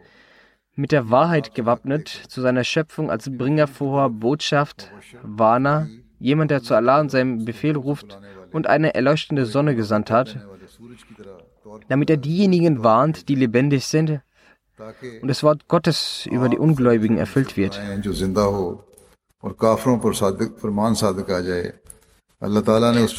mit 0.74 0.92
der 0.92 1.10
Wahrheit 1.10 1.54
gewappnet 1.54 2.08
zu 2.08 2.40
seiner 2.40 2.64
Schöpfung 2.64 3.10
als 3.10 3.30
Bringer 3.30 3.66
vorher 3.66 4.08
Botschaft, 4.08 4.90
Warner, 5.22 5.88
jemand, 6.18 6.50
der 6.50 6.62
zu 6.62 6.74
Allah 6.74 7.00
und 7.00 7.10
seinem 7.10 7.44
Befehl 7.44 7.76
ruft 7.76 8.18
und 8.52 8.66
eine 8.66 8.94
erleuchtende 8.94 9.46
Sonne 9.46 9.74
gesandt 9.74 10.10
hat, 10.10 10.46
damit 11.88 12.10
er 12.10 12.16
diejenigen 12.16 12.82
warnt, 12.84 13.28
die 13.28 13.34
lebendig 13.34 13.86
sind 13.86 14.20
und 15.20 15.28
das 15.28 15.42
Wort 15.42 15.68
Gottes 15.68 16.26
über 16.30 16.48
die 16.48 16.58
Ungläubigen 16.58 17.18
erfüllt 17.18 17.56
wird. 17.56 17.80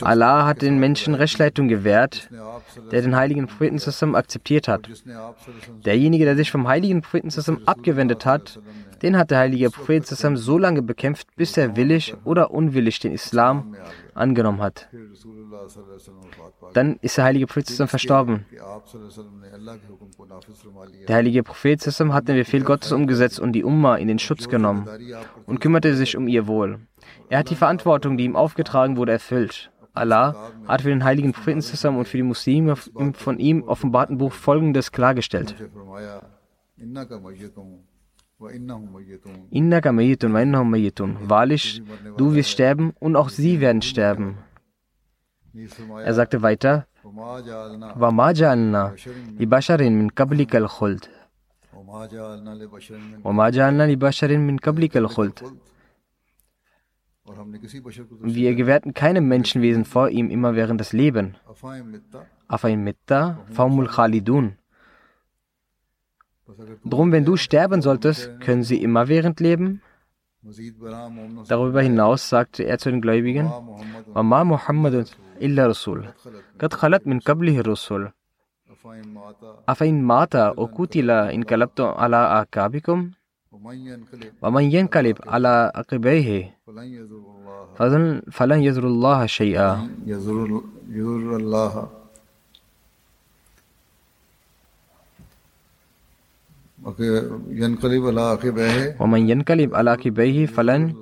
Allah 0.01 0.45
hat 0.47 0.63
den 0.63 0.79
Menschen 0.79 1.13
Rechtleitung 1.13 1.67
gewährt, 1.67 2.29
der 2.91 3.01
den 3.03 3.15
heiligen 3.15 3.45
Propheten 3.45 3.77
zusammen 3.77 4.15
akzeptiert 4.15 4.67
hat. 4.67 4.89
Derjenige, 5.85 6.25
der 6.25 6.35
sich 6.35 6.49
vom 6.49 6.67
heiligen 6.67 7.01
Propheten 7.01 7.29
zusammen 7.29 7.61
abgewendet 7.67 8.25
hat, 8.25 8.59
den 9.03 9.17
hat 9.17 9.29
der 9.29 9.39
heilige 9.39 9.69
Prophet 9.69 10.07
zusammen 10.07 10.37
so 10.37 10.57
lange 10.57 10.81
bekämpft, 10.81 11.27
bis 11.35 11.55
er 11.57 11.75
willig 11.75 12.15
oder 12.23 12.51
unwillig 12.51 12.99
den 12.99 13.13
Islam 13.13 13.75
angenommen 14.13 14.61
hat. 14.61 14.89
Dann 16.73 16.97
ist 17.01 17.17
der 17.17 17.25
heilige 17.25 17.47
Prophet 17.47 17.69
verstorben. 17.89 18.45
Der 21.07 21.15
heilige 21.15 21.43
Prophet 21.43 21.85
hat 21.85 22.27
den 22.27 22.35
Befehl 22.35 22.63
Gottes 22.63 22.91
umgesetzt 22.91 23.39
und 23.39 23.53
die 23.53 23.63
Umma 23.63 23.95
in 23.95 24.07
den 24.07 24.19
Schutz 24.19 24.47
genommen 24.47 24.87
und 25.45 25.59
kümmerte 25.59 25.95
sich 25.95 26.17
um 26.17 26.27
ihr 26.27 26.47
Wohl. 26.47 26.79
Er 27.29 27.39
hat 27.39 27.49
die 27.49 27.55
Verantwortung, 27.55 28.17
die 28.17 28.25
ihm 28.25 28.35
aufgetragen 28.35 28.97
wurde, 28.97 29.13
erfüllt. 29.13 29.71
Allah 29.93 30.51
hat 30.67 30.81
für 30.83 30.89
den 30.89 31.03
heiligen 31.03 31.33
Propheten 31.33 31.59
und 31.97 32.07
für 32.07 32.17
die 32.17 32.23
Muslime 32.23 32.75
im 32.97 33.13
von 33.13 33.39
ihm 33.39 33.63
offenbarten 33.63 34.17
Buch 34.17 34.31
Folgendes 34.31 34.91
klargestellt. 34.91 35.55
Innaka 39.50 39.92
mayitun 39.92 40.34
wa 40.34 40.42
innahum 40.42 40.70
mayitun. 40.70 41.16
Wahrlich, 41.28 41.82
du 42.16 42.34
wirst 42.34 42.50
sterben 42.50 42.92
und 43.00 43.16
auch 43.16 43.30
sie 43.30 43.60
werden 43.60 43.82
sterben. 43.82 44.36
Er 46.04 46.12
sagte 46.12 46.42
weiter, 46.42 46.86
وَمَا 47.06 48.32
جَعَلْنَا 48.32 48.94
لِبَشَرٍ 49.40 49.80
مِنْ 49.98 50.08
قَبْلِكَ 50.10 50.52
الْخُلْدِ 50.56 51.04
وَمَا 53.24 53.50
جَعَلْنَا 53.50 53.86
لِبَشَرٍ 53.86 54.30
مِنْ 54.48 54.56
قَبْلِكَ 54.58 54.96
الْخُلْدِ 54.96 55.38
wir 58.20 58.54
gewährten 58.54 58.94
keinem 58.94 59.26
Menschenwesen 59.26 59.84
vor 59.84 60.08
ihm 60.10 60.30
immer 60.30 60.54
während 60.54 60.80
des 60.80 60.92
Lebens. 60.92 61.34
Afain 62.48 62.84
mitta, 62.84 63.38
faumul 63.50 63.88
khalidun. 63.88 64.54
Drum, 66.84 67.12
wenn 67.12 67.24
du 67.24 67.36
sterben 67.36 67.82
solltest, 67.82 68.40
können 68.40 68.62
sie 68.62 68.80
immer 68.82 69.08
während 69.08 69.40
leben? 69.40 69.82
Darüber 71.48 71.82
hinaus 71.82 72.28
sagte 72.28 72.62
er 72.64 72.78
zu 72.78 72.90
den 72.90 73.00
Gläubigen, 73.00 73.50
Mama 74.14 74.44
Muhammad 74.44 75.16
illa 75.40 75.66
Rasul, 75.66 76.14
qad 76.58 76.72
khalat 76.78 77.04
min 77.04 77.20
qablihi 77.20 77.60
Rasul. 77.66 78.12
Afain 79.66 80.02
mata 80.02 80.52
o 80.56 80.68
kutila 80.68 81.30
in 81.30 81.44
kalabtu 81.44 81.82
ala 81.82 82.38
akabikum? 82.40 83.12
ومن 84.42 84.64
ينقلب 84.64 85.16
على 85.26 85.72
عقبيه 85.74 86.58
فلن 88.30 88.62
يزر 88.62 88.86
الله 88.86 89.26
شيئا 89.26 89.88
ومن 99.00 99.28
ينقلب 99.28 99.74
على 99.74 99.90
عقبيه 99.90 100.46
فلن 100.46 100.94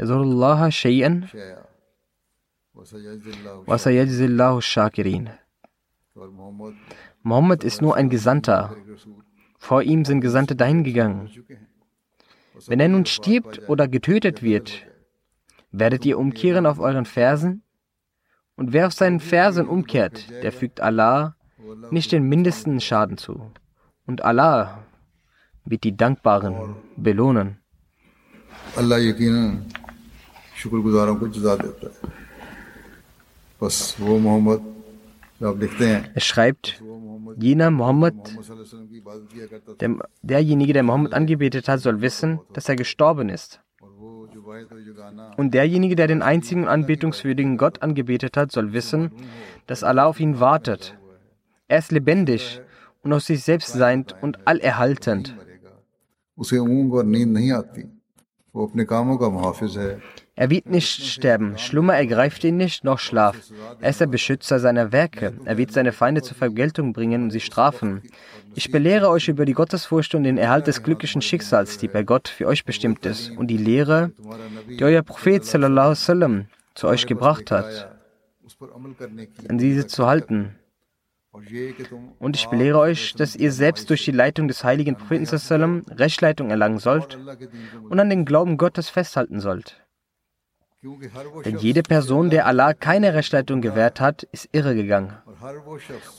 يزر 0.00 0.22
الله 0.22 0.68
شيئا 0.68 1.20
وسيجزي 3.66 4.24
الله 4.24 4.58
الشاكرين 4.58 5.28
Mohammed 7.22 7.64
ist 7.64 7.82
nur 7.82 7.96
ein 7.96 8.08
Gesandter. 8.08 8.74
Vor 9.58 9.82
ihm 9.82 10.04
sind 10.06 10.20
Gesandte 10.22 10.56
dahingegangen. 10.56 11.28
Wenn 12.66 12.80
er 12.80 12.88
nun 12.88 13.06
stirbt 13.06 13.68
oder 13.68 13.88
getötet 13.88 14.42
wird, 14.42 14.86
werdet 15.70 16.04
ihr 16.06 16.18
umkehren 16.18 16.66
auf 16.66 16.78
euren 16.78 17.04
Fersen? 17.04 17.62
Und 18.56 18.72
wer 18.72 18.86
auf 18.86 18.94
seinen 18.94 19.20
Fersen 19.20 19.68
umkehrt, 19.68 20.30
der 20.42 20.52
fügt 20.52 20.80
Allah 20.80 21.36
nicht 21.90 22.12
den 22.12 22.24
mindesten 22.24 22.80
Schaden 22.80 23.16
zu. 23.18 23.52
Und 24.06 24.24
Allah 24.24 24.82
wird 25.65 25.83
die 25.83 25.95
Dankbaren 25.95 26.75
belohnen. 26.95 27.57
Allah 28.75 28.99
er 36.13 36.21
schreibt, 36.21 36.81
jener 37.37 37.71
Mohammed, 37.71 38.15
der, 39.79 39.97
derjenige, 40.21 40.73
der 40.73 40.83
Mohammed 40.83 41.13
angebetet 41.13 41.67
hat, 41.67 41.81
soll 41.81 42.01
wissen, 42.01 42.39
dass 42.53 42.69
er 42.69 42.75
gestorben 42.75 43.29
ist. 43.29 43.59
Und 45.37 45.53
derjenige, 45.53 45.95
der 45.95 46.07
den 46.07 46.21
einzigen 46.21 46.67
anbetungswürdigen 46.67 47.57
Gott 47.57 47.81
angebetet 47.81 48.37
hat, 48.37 48.51
soll 48.51 48.73
wissen, 48.73 49.11
dass 49.67 49.83
Allah 49.83 50.05
auf 50.05 50.19
ihn 50.19 50.39
wartet. 50.39 50.97
Er 51.67 51.79
ist 51.79 51.91
lebendig 51.91 52.61
und 53.03 53.11
aus 53.11 53.25
sich 53.25 53.43
selbst 53.43 53.73
seiend 53.73 54.15
und 54.21 54.47
allerhaltend. 54.47 55.35
उसे 56.38 56.58
ऊंग 56.58 56.94
और 56.94 57.04
नींद 57.04 57.28
नहीं 57.28 57.52
आती 57.52 57.82
वो 58.54 58.66
अपने 58.66 58.84
कामों 58.84 59.16
का 59.18 59.28
मुहाफिज 59.28 59.78
है 59.78 60.00
Er 60.42 60.48
wird 60.48 60.70
nicht 60.70 61.02
sterben, 61.04 61.58
Schlummer 61.58 61.96
ergreift 61.96 62.44
ihn 62.44 62.56
nicht, 62.56 62.82
noch 62.82 62.98
Schlaf. 62.98 63.36
Er 63.78 63.90
ist 63.90 64.00
der 64.00 64.06
Beschützer 64.06 64.58
seiner 64.58 64.90
Werke. 64.90 65.34
Er 65.44 65.58
wird 65.58 65.70
seine 65.70 65.92
Feinde 65.92 66.22
zur 66.22 66.34
Vergeltung 66.34 66.94
bringen 66.94 67.24
und 67.24 67.30
sie 67.30 67.40
strafen. 67.40 68.00
Ich 68.54 68.72
belehre 68.72 69.10
euch 69.10 69.28
über 69.28 69.44
die 69.44 69.52
Gottesfurcht 69.52 70.14
und 70.14 70.22
den 70.24 70.38
Erhalt 70.38 70.66
des 70.66 70.82
glücklichen 70.82 71.20
Schicksals, 71.20 71.76
die 71.76 71.88
bei 71.88 72.04
Gott 72.04 72.28
für 72.28 72.46
euch 72.46 72.64
bestimmt 72.64 73.04
ist, 73.04 73.36
und 73.36 73.48
die 73.48 73.58
Lehre, 73.58 74.12
die 74.66 74.82
euer 74.82 75.02
Prophet 75.02 75.44
sallallahu 75.44 75.88
alaihi 75.88 76.00
wasallam 76.00 76.46
zu 76.74 76.88
euch 76.88 77.06
gebracht 77.06 77.50
hat, 77.50 78.00
उस 78.46 78.54
पर 78.60 78.68
अमल 78.74 78.92
करने 78.98 79.24
की 79.26 79.48
an 79.48 79.58
diese 79.58 79.86
zu 79.86 80.06
halten. 80.06 80.56
Und 82.19 82.35
ich 82.35 82.47
belehre 82.47 82.79
euch, 82.79 83.13
dass 83.13 83.35
ihr 83.35 83.51
selbst 83.51 83.89
durch 83.89 84.05
die 84.05 84.11
Leitung 84.11 84.47
des 84.47 84.63
heiligen 84.63 84.95
Propheten 84.95 85.25
Sallam 85.25 85.85
Rechtleitung 85.89 86.49
erlangen 86.49 86.79
sollt 86.79 87.17
und 87.89 87.99
an 87.99 88.09
den 88.09 88.25
Glauben 88.25 88.57
Gottes 88.57 88.89
festhalten 88.89 89.39
sollt. 89.39 89.81
Denn 91.45 91.57
jede 91.57 91.81
Person, 91.81 92.29
der 92.29 92.45
Allah 92.45 92.73
keine 92.73 93.13
Rechtleitung 93.13 93.61
gewährt 93.61 93.99
hat, 93.99 94.23
ist 94.23 94.49
irregegangen. 94.51 95.13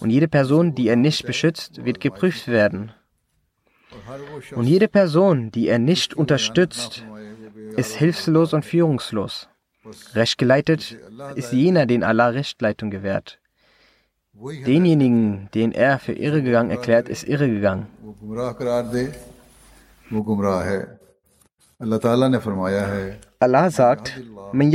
Und 0.01 0.11
jede 0.11 0.29
Person, 0.29 0.75
die 0.75 0.89
er 0.89 0.97
nicht 0.97 1.25
beschützt, 1.25 1.85
wird 1.85 2.01
geprüft 2.01 2.49
werden. 2.49 2.93
Und 4.53 4.67
jede 4.67 4.89
Person, 4.89 5.51
die 5.53 5.69
er 5.69 5.79
nicht 5.79 6.15
unterstützt, 6.15 7.05
ist 7.77 7.95
hilflos 7.95 8.53
und 8.53 8.65
führungslos. 8.65 9.49
Rechtgeleitet 10.15 10.99
ist 11.37 11.53
jener, 11.53 11.87
den 11.87 12.03
Allah 12.03 12.29
Rechtleitung 12.29 12.91
gewährt. 12.91 13.39
Denjenigen, 14.39 15.49
den 15.55 15.73
er 15.73 15.99
für 15.99 16.13
irregegangen 16.13 16.71
erklärt, 16.71 17.09
ist 17.09 17.25
irregegangen. 17.25 17.87
Allah 23.39 23.71
sagt, 23.71 24.23
Man 24.53 24.73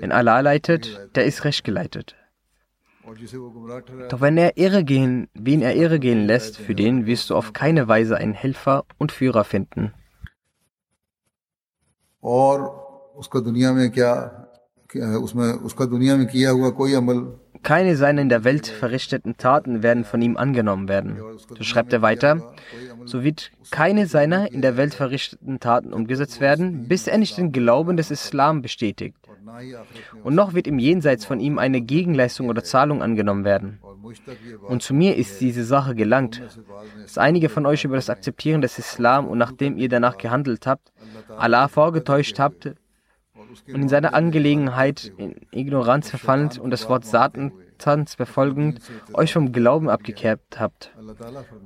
Wenn 0.00 0.12
Allah 0.12 0.40
leitet, 0.40 1.10
der 1.14 1.24
ist 1.24 1.44
recht 1.44 1.64
geleitet. 1.64 2.16
Doch 4.08 4.20
wenn 4.20 4.38
er 4.38 4.56
irre 4.56 4.82
gehen, 4.84 5.28
wen 5.34 5.60
er 5.60 5.76
irre 5.76 5.98
gehen 6.00 6.26
lässt, 6.26 6.56
für 6.56 6.74
den 6.74 7.04
wirst 7.06 7.30
du 7.30 7.36
auf 7.36 7.52
keine 7.52 7.86
Weise 7.86 8.16
einen 8.16 8.32
Helfer 8.32 8.86
und 8.98 9.12
Führer 9.12 9.44
finden. 9.44 9.92
اور 12.24 12.60
اس 13.14 13.28
کا 13.28 13.38
دنیا 13.38 13.72
میں 13.72 13.88
کیا، 13.88 14.12
اس 15.20 15.34
میں، 15.34 15.52
اس 15.62 15.74
کا 15.74 15.84
دنیا 15.84 16.16
میں 16.16 16.26
کیا 16.26 16.50
ہوا 16.52 16.70
کوئی 16.70 16.94
عمل؟ 16.94 17.18
Keine 17.64 17.96
seiner 17.96 18.22
in 18.22 18.28
der 18.28 18.44
Welt 18.44 18.66
verrichteten 18.68 19.36
Taten 19.36 19.82
werden 19.82 20.04
von 20.04 20.22
ihm 20.22 20.36
angenommen 20.36 20.88
werden. 20.88 21.18
So 21.48 21.64
schreibt 21.64 21.92
er 21.92 22.02
weiter, 22.02 22.54
so 23.04 23.24
wird 23.24 23.50
keine 23.70 24.06
seiner 24.06 24.52
in 24.52 24.62
der 24.62 24.76
Welt 24.76 24.94
verrichteten 24.94 25.60
Taten 25.60 25.92
umgesetzt 25.92 26.40
werden, 26.40 26.86
bis 26.88 27.06
er 27.06 27.18
nicht 27.18 27.36
den 27.38 27.52
Glauben 27.52 27.96
des 27.96 28.10
Islam 28.10 28.62
bestätigt. 28.62 29.16
Und 30.22 30.34
noch 30.34 30.54
wird 30.54 30.66
im 30.66 30.78
Jenseits 30.78 31.24
von 31.24 31.40
ihm 31.40 31.58
eine 31.58 31.80
Gegenleistung 31.80 32.48
oder 32.48 32.62
Zahlung 32.62 33.02
angenommen 33.02 33.44
werden. 33.44 33.80
Und 34.68 34.82
zu 34.82 34.94
mir 34.94 35.16
ist 35.16 35.40
diese 35.40 35.64
Sache 35.64 35.94
gelangt, 35.94 36.42
dass 37.02 37.18
einige 37.18 37.48
von 37.48 37.66
euch 37.66 37.84
über 37.84 37.96
das 37.96 38.10
Akzeptieren 38.10 38.60
des 38.60 38.78
Islam 38.78 39.26
und 39.26 39.38
nachdem 39.38 39.76
ihr 39.76 39.88
danach 39.88 40.18
gehandelt 40.18 40.66
habt, 40.66 40.92
Allah 41.36 41.68
vorgetäuscht 41.68 42.38
habt, 42.38 42.74
und 43.68 43.80
in 43.82 43.88
seiner 43.88 44.14
Angelegenheit 44.14 45.12
in 45.16 45.34
Ignoranz 45.50 46.10
verfallend 46.10 46.58
und 46.58 46.70
das 46.70 46.88
Wort 46.88 47.04
Satans 47.04 48.14
verfolgend 48.14 48.80
euch 49.12 49.32
vom 49.32 49.52
Glauben 49.52 49.88
abgekehrt 49.88 50.40
habt. 50.58 50.94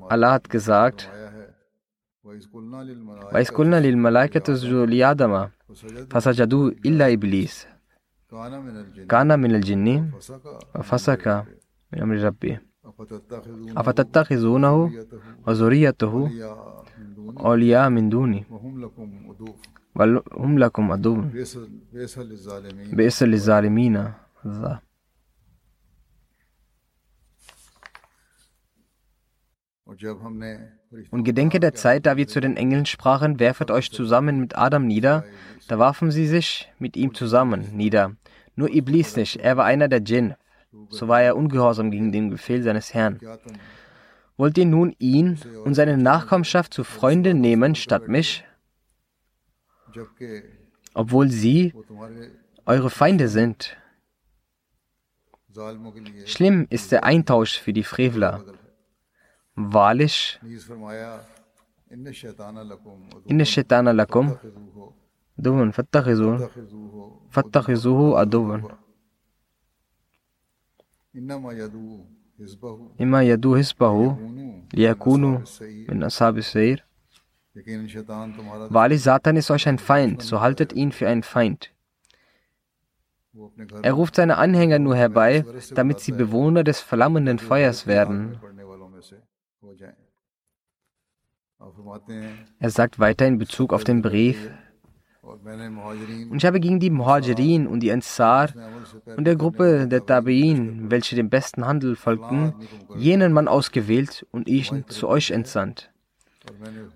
Allah 0.09 0.33
hat 0.33 0.51
gesagt, 0.51 1.09
وَإِسْقُلْنَا 2.25 3.81
لِلْمَلَائِكَةِ 3.81 4.47
اسْجُدُوا 4.53 4.87
لِآدَمَ 4.87 5.35
فَسَجَدُوا 6.13 6.71
إِلَّا 6.85 7.07
إِبْلِيسَ 7.17 7.67
كان 9.09 9.41
من 9.41 9.55
الجن 9.55 10.11
فسك 10.83 11.27
من 11.93 11.99
أمر 12.03 12.17
ربي 12.29 12.59
أفتتخذونه 13.77 14.93
وذريته 15.47 16.15
أولياء 17.41 17.89
من 17.89 18.09
دوني 18.09 18.45
وهم 19.99 20.59
لكم 20.59 20.93
عدو 20.93 21.15
بئس 22.93 23.23
للظالمين 23.23 24.13
Und 31.11 31.25
gedenke 31.25 31.61
der 31.61 31.75
Zeit, 31.75 32.05
da 32.05 32.17
wir 32.19 32.29
zu 32.29 32.41
den 32.41 32.57
Engeln 32.59 32.85
sprachen, 32.85 33.41
werfet 33.41 33.71
euch 33.71 33.91
zusammen 33.91 34.39
mit 34.39 34.57
Adam 34.57 34.87
nieder, 34.87 35.25
da 35.67 35.79
warfen 35.79 36.11
sie 36.11 36.27
sich 36.27 36.71
mit 36.79 36.97
ihm 36.97 37.15
zusammen 37.15 37.71
nieder. 37.73 38.13
Nur 38.55 38.69
Iblis 38.69 39.17
nicht, 39.17 39.37
er 39.37 39.57
war 39.57 39.65
einer 39.65 39.89
der 39.89 40.01
Djinn. 40.01 40.35
So 40.91 41.09
war 41.09 41.23
er 41.23 41.37
ungehorsam 41.37 41.91
gegen 41.91 42.13
den 42.13 42.29
Befehl 42.29 42.63
seines 42.63 42.93
Herrn. 42.93 43.19
Wollt 44.37 44.59
ihr 44.59 44.67
nun 44.67 44.95
ihn 44.99 45.39
und 45.65 45.75
seine 45.75 45.97
Nachkommenschaft 45.97 46.73
zu 46.75 46.85
Freunden 46.85 47.41
nehmen 47.41 47.75
statt 47.75 48.09
mich? 48.09 48.45
obwohl 50.95 51.29
sie 51.29 51.73
eure 52.67 52.91
Feinde 52.91 53.29
sind. 53.29 53.77
Schlimm 56.27 56.67
ist 56.71 56.93
der 56.93 57.05
Eintausch 57.05 57.59
für 57.59 57.73
die 57.73 57.83
Frevler. 57.85 58.45
Wahrlich, 59.55 60.39
Inna 61.91 62.13
Shaitana 63.45 63.93
lakum 63.93 64.39
duwan 65.39 65.73
fattakhizuhu 65.73 66.49
fattakhizuhu 67.31 68.17
aduwan. 68.17 68.63
Imma 72.99 73.23
yadu 73.23 73.55
hisbahu 73.55 74.17
liyakunu 74.73 75.43
min 75.89 76.03
ashabi 76.03 76.43
sayr 76.43 76.85
Wahrlich, 78.71 79.03
Satan 79.03 79.37
ist 79.37 79.51
euch 79.51 79.69
ein 79.69 79.79
Feind, 79.79 80.23
so 80.23 80.41
haltet 80.41 80.73
ihn 80.73 80.93
für 80.93 81.09
einen 81.09 81.23
Feind. 81.23 81.73
Er 83.83 83.93
ruft 83.93 84.17
seine 84.17 84.37
Anhänger 84.39 84.79
nur 84.79 84.97
herbei, 84.97 85.45
damit 85.75 86.01
sie 86.01 86.13
Bewohner 86.13 86.65
des 86.65 86.81
flammenden 86.81 87.39
Feuers 87.39 87.87
werden. 87.87 88.39
Er 92.59 92.71
sagt 92.71 92.99
weiter 92.99 93.27
in 93.27 93.39
Bezug 93.39 93.73
auf 93.73 93.85
den 93.85 94.03
Brief, 94.03 94.51
und 95.29 96.37
ich 96.37 96.47
habe 96.47 96.59
gegen 96.59 96.81
die 96.81 96.91
Muhajirin 96.91 97.67
und 97.67 97.81
die 97.81 97.93
Ansar 97.93 98.51
und 99.17 99.25
der 99.25 99.37
Gruppe 99.37 99.87
der 99.87 100.01
Tabi'in, 100.01 100.91
welche 100.91 101.17
dem 101.17 101.29
besten 101.29 101.67
Handel 101.67 101.97
folgten, 101.97 102.55
jenen 102.97 103.33
Mann 103.33 103.47
ausgewählt 103.47 104.27
und 104.31 104.49
ihn 104.49 104.87
zu 104.89 105.07
euch 105.07 105.31
entsandt. 105.31 105.91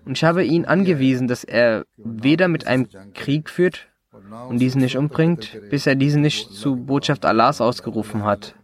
Und 0.05 0.17
ich 0.17 0.23
habe 0.23 0.43
ihn 0.43 0.65
angewiesen, 0.65 1.27
dass 1.27 1.43
er 1.43 1.85
weder 1.97 2.47
mit 2.47 2.67
einem 2.67 2.87
Krieg 3.13 3.49
führt 3.49 3.87
und 4.49 4.59
diesen 4.59 4.81
nicht 4.81 4.97
umbringt, 4.97 5.59
bis 5.69 5.87
er 5.87 5.95
diesen 5.95 6.21
nicht 6.21 6.51
zu 6.51 6.75
Botschaft 6.75 7.25
Allahs 7.25 7.61
ausgerufen 7.61 8.23
hat. 8.23 8.55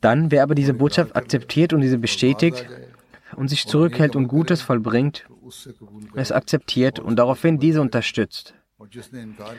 Dann, 0.00 0.30
wer 0.30 0.42
aber 0.42 0.54
diese 0.54 0.74
Botschaft 0.74 1.16
akzeptiert 1.16 1.72
und 1.72 1.80
diese 1.80 1.98
bestätigt 1.98 2.66
und 3.36 3.48
sich 3.48 3.66
zurückhält 3.66 4.16
und 4.16 4.28
Gutes 4.28 4.62
vollbringt, 4.62 5.26
es 6.14 6.32
akzeptiert 6.32 6.98
und 6.98 7.16
daraufhin 7.16 7.58
diese 7.58 7.80
unterstützt. 7.80 8.54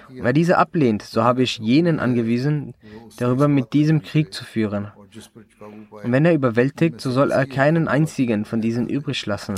Wer 0.10 0.34
diese 0.34 0.58
ablehnt, 0.58 1.04
so 1.04 1.24
habe 1.24 1.44
ich 1.44 1.60
jenen 1.60 2.00
angewiesen, 2.00 2.74
darüber 3.18 3.48
mit 3.48 3.74
diesem 3.74 4.02
Krieg 4.02 4.34
zu 4.34 4.44
führen. 4.44 4.92
Und 6.04 6.12
wenn 6.12 6.26
er 6.26 6.34
überwältigt, 6.34 7.02
so 7.02 7.12
soll 7.12 7.32
er 7.32 7.46
keinen 7.46 7.88
einzigen 7.88 8.46
von 8.46 8.62
diesen 8.62 8.88
übrig 8.88 9.26
lassen. 9.26 9.56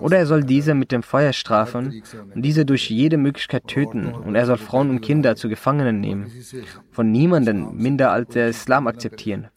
Oder 0.00 0.18
er 0.18 0.26
soll 0.26 0.44
diese 0.44 0.74
mit 0.74 0.92
dem 0.92 1.02
Feuer 1.02 1.32
strafen 1.32 2.02
und 2.34 2.42
diese 2.42 2.64
durch 2.64 2.90
jede 2.90 3.16
Möglichkeit 3.16 3.66
töten. 3.66 4.12
Und 4.12 4.34
er 4.34 4.46
soll 4.46 4.58
Frauen 4.58 4.90
und 4.90 5.00
Kinder 5.00 5.36
zu 5.36 5.48
Gefangenen 5.48 6.00
nehmen. 6.00 6.30
Von 6.90 7.10
niemandem 7.10 7.76
minder 7.76 8.12
als 8.12 8.30
der 8.30 8.48
Islam 8.48 8.86
akzeptieren. 8.86 9.48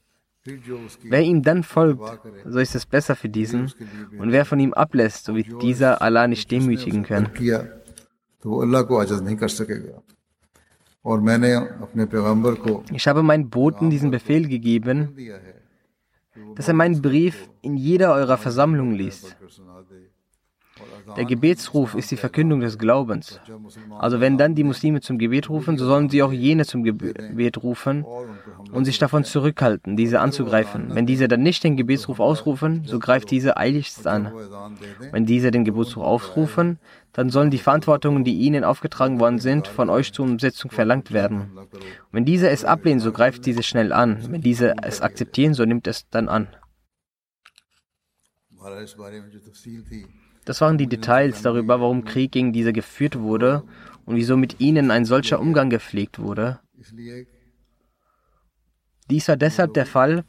Wer 1.03 1.21
ihm 1.21 1.41
dann 1.43 1.63
folgt, 1.63 2.19
so 2.45 2.59
ist 2.59 2.75
es 2.75 2.85
besser 2.85 3.15
für 3.15 3.29
diesen. 3.29 3.71
Und 4.17 4.31
wer 4.31 4.45
von 4.45 4.59
ihm 4.59 4.73
ablässt, 4.73 5.25
so 5.25 5.35
wird 5.35 5.61
dieser 5.61 6.01
Allah 6.01 6.27
nicht 6.27 6.49
demütigen 6.49 7.03
können. 7.03 7.29
Ich 12.91 13.07
habe 13.07 13.23
meinen 13.23 13.49
Boten 13.49 13.89
diesen 13.89 14.11
Befehl 14.11 14.47
gegeben, 14.47 15.15
dass 16.55 16.67
er 16.67 16.73
meinen 16.73 17.01
Brief 17.01 17.49
in 17.61 17.77
jeder 17.77 18.13
eurer 18.13 18.37
Versammlung 18.37 18.91
liest. 18.91 19.37
Der 21.15 21.25
Gebetsruf 21.25 21.95
ist 21.95 22.11
die 22.11 22.17
Verkündung 22.17 22.59
des 22.59 22.77
Glaubens. 22.77 23.39
Also 23.97 24.19
wenn 24.19 24.37
dann 24.37 24.53
die 24.53 24.63
Muslime 24.63 25.01
zum 25.01 25.17
Gebet 25.17 25.49
rufen, 25.49 25.77
so 25.77 25.85
sollen 25.85 26.09
sie 26.09 26.21
auch 26.21 26.31
jene 26.31 26.65
zum 26.65 26.83
Gebet 26.83 27.63
rufen 27.63 28.05
und 28.71 28.85
sich 28.85 28.99
davon 28.99 29.23
zurückhalten, 29.23 29.95
diese 29.95 30.19
anzugreifen. 30.19 30.93
Wenn 30.93 31.05
diese 31.05 31.27
dann 31.27 31.43
nicht 31.43 31.63
den 31.63 31.77
Gebetsruf 31.77 32.19
ausrufen, 32.19 32.83
so 32.85 32.99
greift 32.99 33.31
diese 33.31 33.57
eiligst 33.57 34.07
an. 34.07 34.31
Wenn 35.11 35.25
diese 35.25 35.51
den 35.51 35.65
Gebetsruf 35.65 36.03
aufrufen, 36.03 36.79
dann 37.13 37.29
sollen 37.29 37.49
die 37.49 37.57
Verantwortungen, 37.57 38.23
die 38.23 38.35
ihnen 38.35 38.63
aufgetragen 38.63 39.19
worden 39.19 39.39
sind, 39.39 39.67
von 39.67 39.89
euch 39.89 40.13
zur 40.13 40.25
Umsetzung 40.25 40.71
verlangt 40.71 41.11
werden. 41.11 41.51
Und 41.57 41.71
wenn 42.11 42.25
diese 42.25 42.49
es 42.49 42.65
ablehnen, 42.65 42.99
so 42.99 43.11
greift 43.11 43.45
diese 43.45 43.63
schnell 43.63 43.91
an. 43.91 44.19
Wenn 44.29 44.41
diese 44.41 44.75
es 44.83 45.01
akzeptieren, 45.01 45.53
so 45.53 45.65
nimmt 45.65 45.87
es 45.87 46.07
dann 46.09 46.29
an. 46.29 46.47
Das 50.45 50.61
waren 50.61 50.77
die 50.77 50.87
Details 50.87 51.41
darüber, 51.41 51.81
warum 51.81 52.05
Krieg 52.05 52.31
gegen 52.31 52.53
diese 52.53 52.71
geführt 52.71 53.19
wurde 53.19 53.63
und 54.05 54.15
wieso 54.15 54.37
mit 54.37 54.59
ihnen 54.59 54.91
ein 54.91 55.03
solcher 55.03 55.39
Umgang 55.39 55.69
gepflegt 55.69 56.19
wurde. 56.19 56.59
Dies 59.09 59.27
war 59.27 59.37
deshalb 59.37 59.73
der 59.73 59.85
Fall, 59.85 60.23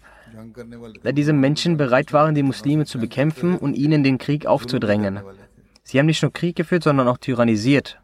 da 1.02 1.12
diese 1.12 1.32
Menschen 1.32 1.76
bereit 1.76 2.12
waren, 2.12 2.34
die 2.34 2.42
Muslime 2.42 2.84
zu 2.84 2.98
bekämpfen 2.98 3.58
und 3.58 3.74
ihnen 3.74 4.02
den 4.04 4.18
Krieg 4.18 4.46
aufzudrängen. 4.46 5.20
Sie 5.82 5.98
haben 5.98 6.06
nicht 6.06 6.22
nur 6.22 6.32
Krieg 6.32 6.54
geführt, 6.56 6.84
sondern 6.84 7.08
auch 7.08 7.18
tyrannisiert. 7.18 8.00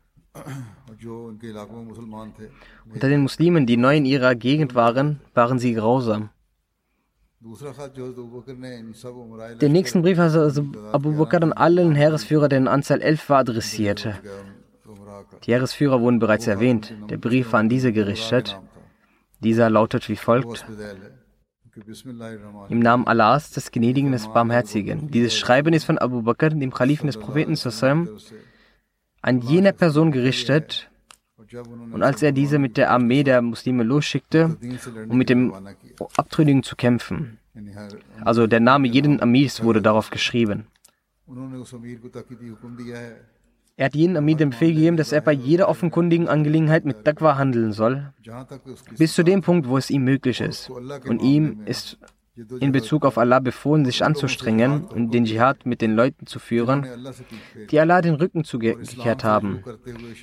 Unter 2.92 3.08
den 3.08 3.20
Muslimen, 3.20 3.66
die 3.66 3.76
neu 3.76 3.96
in 3.96 4.04
ihrer 4.04 4.34
Gegend 4.34 4.74
waren, 4.74 5.20
waren 5.34 5.58
sie 5.58 5.74
grausam. 5.74 6.30
Den 9.60 9.72
nächsten 9.72 10.00
Brief 10.00 10.16
hat 10.16 10.34
also 10.34 10.64
Abu 10.92 11.12
Bakr 11.12 11.42
an 11.42 11.52
allen 11.52 11.94
Heeresführer, 11.94 12.48
der 12.48 12.58
in 12.58 12.68
Anzahl 12.68 13.02
11 13.02 13.28
war, 13.28 13.38
adressiert. 13.40 14.08
Die 15.44 15.52
Heeresführer 15.52 16.00
wurden 16.00 16.18
bereits 16.18 16.46
erwähnt. 16.46 16.94
Der 17.10 17.18
Brief 17.18 17.52
war 17.52 17.60
an 17.60 17.68
diese 17.68 17.92
gerichtet. 17.92 18.58
Dieser 19.41 19.70
lautet 19.70 20.09
wie 20.09 20.16
folgt. 20.16 20.64
Im 22.68 22.78
Namen 22.78 23.07
Allahs, 23.07 23.51
des 23.51 23.72
Gnädigen, 23.72 24.12
des 24.12 24.28
Barmherzigen. 24.28 25.11
Dieses 25.11 25.37
Schreiben 25.37 25.72
ist 25.72 25.85
von 25.85 25.99
Abu 25.99 26.22
Bakr, 26.22 26.51
dem 26.51 26.72
Kalifen 26.72 27.07
des 27.07 27.18
Propheten 27.18 27.57
Sassam, 27.57 28.09
an 29.22 29.41
jene 29.41 29.72
Person 29.72 30.12
gerichtet, 30.12 30.89
und 31.93 32.03
als 32.03 32.22
er 32.22 32.32
diese 32.32 32.59
mit 32.59 32.76
der 32.76 32.91
Armee 32.91 33.22
der 33.22 33.43
Muslime 33.43 33.82
losschickte, 33.82 34.57
um 35.09 35.16
mit 35.16 35.28
dem 35.28 35.53
Abtrünnigen 36.16 36.62
zu 36.62 36.76
kämpfen. 36.76 37.39
Also 38.24 38.47
der 38.47 38.61
Name 38.61 38.89
jeden 38.89 39.20
Amirs 39.20 39.62
wurde 39.62 39.82
darauf 39.82 40.11
geschrieben. 40.11 40.66
Er 43.76 43.86
hat 43.86 43.96
jeden 43.96 44.16
Amir 44.16 44.36
den 44.36 44.50
Befehl 44.50 44.72
gegeben, 44.72 44.96
dass 44.96 45.10
er 45.10 45.20
bei 45.20 45.32
jeder 45.32 45.68
offenkundigen 45.68 46.28
Angelegenheit 46.28 46.84
mit 46.84 47.06
Daqwa 47.06 47.36
handeln 47.36 47.72
soll, 47.72 48.12
bis 48.96 49.14
zu 49.14 49.24
dem 49.24 49.42
Punkt, 49.42 49.68
wo 49.68 49.76
es 49.76 49.90
ihm 49.90 50.04
möglich 50.04 50.40
ist. 50.40 50.70
Und 50.70 51.20
ihm 51.20 51.62
ist 51.66 51.98
in 52.60 52.70
Bezug 52.70 53.04
auf 53.04 53.18
Allah 53.18 53.40
befohlen, 53.40 53.84
sich 53.84 54.04
anzustrengen 54.04 54.84
und 54.84 55.12
den 55.12 55.24
Dschihad 55.24 55.66
mit 55.66 55.80
den 55.80 55.94
Leuten 55.94 56.26
zu 56.26 56.38
führen, 56.38 56.86
die 57.70 57.80
Allah 57.80 58.00
den 58.00 58.14
Rücken 58.14 58.44
zugekehrt 58.44 59.24
haben. 59.24 59.64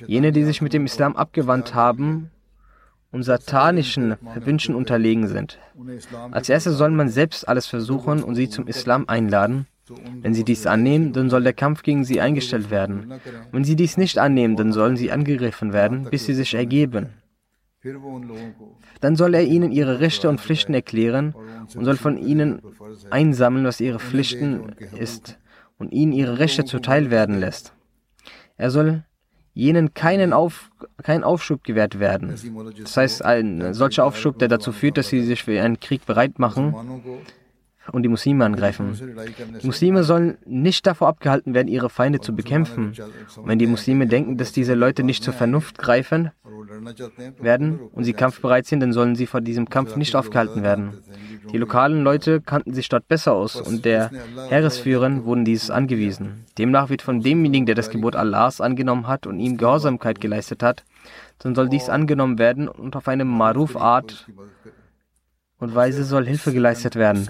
Jene, 0.06 0.32
die 0.32 0.44
sich 0.44 0.62
mit 0.62 0.72
dem 0.72 0.86
Islam 0.86 1.14
abgewandt 1.16 1.74
haben 1.74 2.30
und 3.10 3.22
satanischen 3.22 4.16
Wünschen 4.36 4.74
unterlegen 4.74 5.26
sind. 5.28 5.58
Als 6.30 6.48
erstes 6.48 6.76
soll 6.76 6.90
man 6.90 7.10
selbst 7.10 7.46
alles 7.46 7.66
versuchen 7.66 8.22
und 8.22 8.34
sie 8.34 8.48
zum 8.48 8.66
Islam 8.66 9.04
einladen. 9.08 9.66
Wenn 10.20 10.34
sie 10.34 10.44
dies 10.44 10.66
annehmen, 10.66 11.12
dann 11.12 11.28
soll 11.28 11.42
der 11.42 11.52
Kampf 11.52 11.82
gegen 11.82 12.04
sie 12.04 12.20
eingestellt 12.20 12.70
werden. 12.70 13.12
Wenn 13.50 13.64
sie 13.64 13.76
dies 13.76 13.96
nicht 13.96 14.18
annehmen, 14.18 14.56
dann 14.56 14.72
sollen 14.72 14.96
sie 14.96 15.10
angegriffen 15.10 15.72
werden, 15.72 16.04
bis 16.10 16.26
sie 16.26 16.34
sich 16.34 16.54
ergeben. 16.54 17.10
Dann 19.00 19.16
soll 19.16 19.34
er 19.34 19.42
ihnen 19.42 19.72
ihre 19.72 19.98
Rechte 19.98 20.28
und 20.28 20.40
Pflichten 20.40 20.72
erklären 20.72 21.34
und 21.74 21.84
soll 21.84 21.96
von 21.96 22.16
ihnen 22.16 22.62
einsammeln, 23.10 23.64
was 23.64 23.80
ihre 23.80 23.98
Pflichten 23.98 24.76
ist 24.96 25.38
und 25.78 25.92
ihnen 25.92 26.12
ihre 26.12 26.38
Rechte 26.38 26.64
zuteil 26.64 27.10
werden 27.10 27.40
lässt. 27.40 27.72
Er 28.56 28.70
soll 28.70 29.02
jenen 29.54 29.94
keinen 29.94 30.32
Auf, 30.32 30.70
kein 31.02 31.24
Aufschub 31.24 31.64
gewährt 31.64 31.98
werden. 31.98 32.34
Das 32.80 32.96
heißt, 32.96 33.24
ein 33.24 33.74
solcher 33.74 34.04
Aufschub, 34.04 34.38
der 34.38 34.48
dazu 34.48 34.70
führt, 34.72 34.96
dass 34.96 35.08
sie 35.08 35.22
sich 35.22 35.42
für 35.42 35.60
einen 35.60 35.80
Krieg 35.80 36.06
bereit 36.06 36.38
machen, 36.38 36.74
und 37.90 38.02
die 38.02 38.08
Muslime 38.08 38.44
angreifen. 38.44 38.92
Die 39.60 39.66
Muslime 39.66 40.04
sollen 40.04 40.38
nicht 40.46 40.86
davor 40.86 41.08
abgehalten 41.08 41.54
werden, 41.54 41.68
ihre 41.68 41.90
Feinde 41.90 42.20
zu 42.20 42.34
bekämpfen. 42.34 42.92
Und 43.36 43.48
wenn 43.48 43.58
die 43.58 43.66
Muslime 43.66 44.06
denken, 44.06 44.36
dass 44.36 44.52
diese 44.52 44.74
Leute 44.74 45.02
nicht 45.02 45.24
zur 45.24 45.34
Vernunft 45.34 45.78
greifen 45.78 46.30
werden 47.40 47.80
und 47.92 48.04
sie 48.04 48.12
kampfbereit 48.12 48.66
sind, 48.66 48.80
dann 48.80 48.92
sollen 48.92 49.16
sie 49.16 49.26
vor 49.26 49.40
diesem 49.40 49.68
Kampf 49.68 49.96
nicht 49.96 50.14
aufgehalten 50.14 50.62
werden. 50.62 51.02
Die 51.52 51.58
lokalen 51.58 52.04
Leute 52.04 52.40
kannten 52.40 52.72
sich 52.72 52.88
dort 52.88 53.08
besser 53.08 53.32
aus 53.32 53.56
und 53.56 53.84
der 53.84 54.10
Heeresführern 54.48 55.24
wurden 55.24 55.44
dieses 55.44 55.70
angewiesen. 55.70 56.44
Demnach 56.58 56.88
wird 56.88 57.02
von 57.02 57.20
demjenigen, 57.20 57.66
der 57.66 57.74
das 57.74 57.90
Gebot 57.90 58.14
Allahs 58.14 58.60
angenommen 58.60 59.08
hat 59.08 59.26
und 59.26 59.40
ihm 59.40 59.56
Gehorsamkeit 59.56 60.20
geleistet 60.20 60.62
hat, 60.62 60.84
dann 61.40 61.54
soll 61.54 61.68
dies 61.68 61.88
angenommen 61.88 62.38
werden 62.38 62.68
und 62.68 62.94
auf 62.94 63.08
eine 63.08 63.24
Maruf-Art 63.24 64.26
und 65.62 65.74
Weise 65.76 66.02
soll 66.02 66.26
Hilfe 66.26 66.52
geleistet 66.52 66.96
werden. 66.96 67.20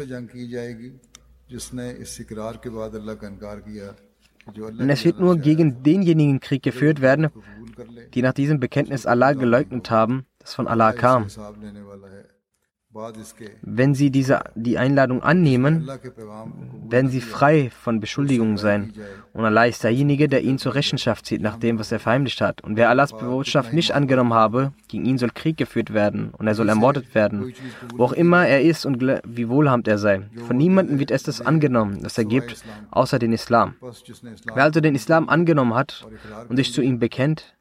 Und 4.78 4.90
es 4.90 5.04
wird 5.04 5.20
nur 5.20 5.36
gegen 5.36 5.82
denjenigen 5.82 6.40
Krieg 6.40 6.62
geführt 6.62 7.02
werden, 7.02 7.28
die 8.14 8.22
nach 8.22 8.32
diesem 8.32 8.58
Bekenntnis 8.58 9.04
Allah 9.04 9.34
geleugnet 9.34 9.90
haben, 9.90 10.24
das 10.38 10.54
von 10.54 10.66
Allah 10.66 10.92
kam. 10.92 11.26
Wenn 13.62 13.94
sie 13.94 14.10
diese, 14.10 14.40
die 14.54 14.76
Einladung 14.76 15.22
annehmen, 15.22 15.88
werden 16.88 17.10
sie 17.10 17.22
frei 17.22 17.70
von 17.70 18.00
Beschuldigungen 18.00 18.58
sein. 18.58 18.92
Und 19.32 19.44
Allah 19.44 19.64
ist 19.64 19.82
derjenige, 19.82 20.28
der 20.28 20.42
ihn 20.42 20.58
zur 20.58 20.74
Rechenschaft 20.74 21.24
zieht 21.24 21.40
nach 21.40 21.56
dem, 21.56 21.78
was 21.78 21.90
er 21.90 22.00
verheimlicht 22.00 22.40
hat. 22.42 22.62
Und 22.62 22.76
wer 22.76 22.90
Allahs 22.90 23.12
Botschaft 23.12 23.72
nicht 23.72 23.92
angenommen 23.92 24.34
habe, 24.34 24.72
gegen 24.88 25.06
ihn 25.06 25.16
soll 25.16 25.30
Krieg 25.30 25.56
geführt 25.56 25.94
werden 25.94 26.32
und 26.36 26.46
er 26.46 26.54
soll 26.54 26.68
ermordet 26.68 27.14
werden. 27.14 27.54
Wo 27.94 28.04
auch 28.04 28.12
immer 28.12 28.46
er 28.46 28.60
ist 28.62 28.84
und 28.84 29.00
wie 29.00 29.48
wohlhabend 29.48 29.88
er 29.88 29.98
sei. 29.98 30.22
Von 30.46 30.58
niemandem 30.58 30.98
wird 30.98 31.10
es 31.10 31.22
das 31.22 31.40
angenommen, 31.40 32.02
das 32.02 32.18
er 32.18 32.26
gibt, 32.26 32.62
außer 32.90 33.18
den 33.18 33.32
Islam. 33.32 33.74
Wer 34.54 34.64
also 34.64 34.80
den 34.80 34.94
Islam 34.94 35.30
angenommen 35.30 35.74
hat 35.74 36.06
und 36.48 36.56
sich 36.56 36.72
zu 36.74 36.82
ihm 36.82 36.98
bekennt, 36.98 37.56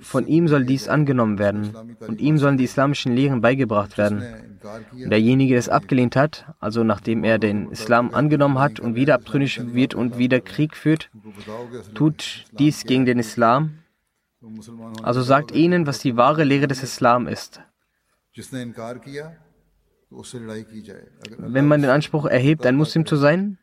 von 0.00 0.26
ihm 0.26 0.48
soll 0.48 0.64
dies 0.64 0.88
angenommen 0.88 1.38
werden 1.38 1.72
und 2.06 2.20
ihm 2.20 2.36
sollen 2.38 2.58
die 2.58 2.64
islamischen 2.64 3.14
Lehren 3.14 3.40
beigebracht 3.40 3.96
werden. 3.96 4.22
Derjenige, 4.92 5.54
der 5.54 5.58
es 5.58 5.68
abgelehnt 5.68 6.16
hat, 6.16 6.46
also 6.60 6.84
nachdem 6.84 7.24
er 7.24 7.38
den 7.38 7.70
Islam 7.70 8.14
angenommen 8.14 8.58
hat 8.58 8.80
und 8.80 8.94
wieder 8.94 9.14
abtrünnig 9.14 9.74
wird 9.74 9.94
und 9.94 10.18
wieder 10.18 10.40
Krieg 10.40 10.76
führt, 10.76 11.10
tut 11.94 12.44
dies 12.58 12.84
gegen 12.84 13.04
den 13.04 13.18
Islam. 13.18 13.78
Also 15.02 15.22
sagt 15.22 15.52
ihnen, 15.52 15.86
was 15.86 16.00
die 16.00 16.16
wahre 16.16 16.44
Lehre 16.44 16.66
des 16.66 16.82
Islam 16.82 17.28
ist. 17.28 17.60
Wenn 21.38 21.68
man 21.68 21.82
den 21.82 21.90
Anspruch 21.90 22.26
erhebt, 22.26 22.66
ein 22.66 22.76
Muslim 22.76 23.06
zu 23.06 23.16
sein, 23.16 23.58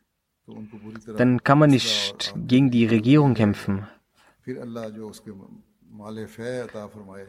dann 1.18 1.43
kann 1.43 1.60
man 1.60 1.70
nicht 1.70 2.34
gegen 2.36 2.72
die 2.72 2.86
Regierung 2.86 3.34
kämpfen. 3.34 3.88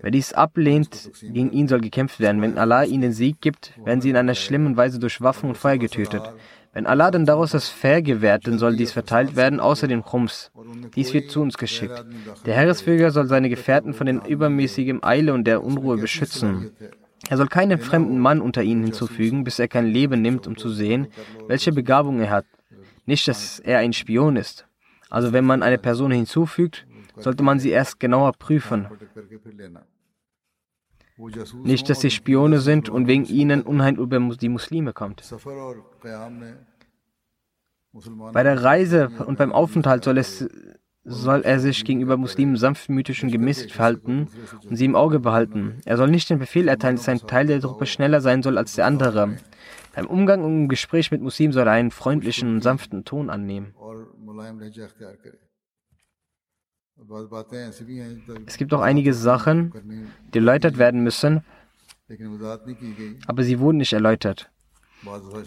Wer 0.03 0.11
dies 0.11 0.33
ablehnt, 0.33 1.11
gegen 1.21 1.51
ihn 1.53 1.68
soll 1.68 1.81
gekämpft 1.81 2.21
werden. 2.21 2.41
Wenn 2.41 2.59
Allah 2.59 2.85
ihnen 2.85 3.03
den 3.03 3.12
Sieg 3.12 3.41
gibt, 3.41 3.73
werden 3.85 4.01
sie 4.01 4.11
in 4.11 4.16
einer 4.16 4.35
schlimmen 4.35 4.77
Weise 4.77 4.99
durch 4.99 5.21
Waffen 5.21 5.51
und 5.51 5.57
Feuer 5.57 5.79
getötet. 5.79 6.23
Wenn 6.73 6.87
Allah 6.87 7.11
dann 7.11 7.27
daraus 7.27 7.51
das 7.51 7.68
Fair 7.68 8.01
gewährt, 8.01 8.47
dann 8.47 8.59
soll 8.59 8.77
dies 8.77 8.93
verteilt 8.93 9.35
werden, 9.35 9.59
außer 9.59 9.89
dem 9.89 10.05
Chums. 10.05 10.53
Dies 10.95 11.12
wird 11.12 11.31
zu 11.31 11.41
uns 11.43 11.59
geschickt. 11.59 12.05
Der 12.47 12.55
Heeresführer 12.55 13.11
soll 13.11 13.27
seine 13.27 13.49
Gefährten 13.49 13.93
von 13.93 14.07
den 14.07 14.25
übermäßigen 14.25 15.03
Eile 15.03 15.35
und 15.35 15.45
der 15.45 15.64
Unruhe 15.64 15.97
beschützen. 15.97 16.71
Er 17.29 17.37
soll 17.37 17.49
keinen 17.49 17.79
fremden 17.79 18.18
Mann 18.18 18.41
unter 18.41 18.62
ihnen 18.62 18.85
hinzufügen, 18.85 19.43
bis 19.43 19.59
er 19.59 19.68
kein 19.68 19.87
Leben 19.87 20.23
nimmt, 20.23 20.47
um 20.47 20.57
zu 20.57 20.71
sehen, 20.71 21.09
welche 21.49 21.73
Begabung 21.73 22.21
er 22.21 22.31
hat. 22.31 22.47
Nicht, 23.05 23.27
dass 23.27 23.59
er 23.59 23.79
ein 23.79 23.93
Spion 23.93 24.37
ist. 24.37 24.66
Also 25.09 25.33
wenn 25.33 25.45
man 25.45 25.64
eine 25.64 25.79
Person 25.79 26.12
hinzufügt, 26.12 26.87
sollte 27.21 27.43
man 27.43 27.59
sie 27.59 27.71
erst 27.71 28.01
genauer 28.01 28.33
prüfen. 28.33 28.89
Nicht, 31.62 31.91
dass 31.91 32.01
sie 32.01 32.11
Spione 32.11 32.61
sind 32.61 32.89
und 32.89 33.07
wegen 33.07 33.25
ihnen 33.25 33.62
Unheil 33.62 33.99
über 33.99 34.18
die 34.18 34.49
Muslime 34.49 34.93
kommt. 34.93 35.23
Bei 38.33 38.43
der 38.43 38.62
Reise 38.62 39.11
und 39.27 39.37
beim 39.37 39.53
Aufenthalt 39.53 40.05
soll, 40.05 40.18
es, 40.18 40.49
soll 41.05 41.43
er 41.43 41.59
sich 41.61 41.85
gegenüber 41.85 42.16
Muslimen 42.16 42.57
sanftmütig 42.57 43.23
und 43.23 43.33
gemäßigt 43.33 43.73
verhalten 43.73 44.29
und 44.68 44.77
sie 44.77 44.85
im 44.85 44.95
Auge 44.95 45.18
behalten. 45.18 45.81
Er 45.85 45.97
soll 45.97 46.09
nicht 46.09 46.31
den 46.31 46.39
Befehl 46.39 46.68
erteilen, 46.68 46.97
dass 46.97 47.09
ein 47.09 47.18
Teil 47.18 47.47
der 47.47 47.61
Truppe 47.61 47.87
schneller 47.87 48.21
sein 48.21 48.43
soll 48.43 48.59
als 48.59 48.75
der 48.75 48.87
andere. 48.87 49.37
Beim 49.95 50.07
Umgang 50.07 50.45
und 50.45 50.62
im 50.62 50.68
Gespräch 50.68 51.11
mit 51.11 51.21
Muslimen 51.21 51.53
soll 51.53 51.66
er 51.66 51.73
einen 51.73 51.91
freundlichen 51.91 52.55
und 52.55 52.62
sanften 52.62 53.05
Ton 53.05 53.29
annehmen. 53.29 53.75
Es 58.46 58.57
gibt 58.57 58.74
auch 58.74 58.80
einige 58.80 59.14
Sachen, 59.14 59.72
die 60.32 60.38
erläutert 60.38 60.78
werden 60.78 61.03
müssen, 61.03 61.42
aber 63.26 63.42
sie 63.42 63.59
wurden 63.59 63.78
nicht 63.78 63.92
erläutert. 63.92 64.51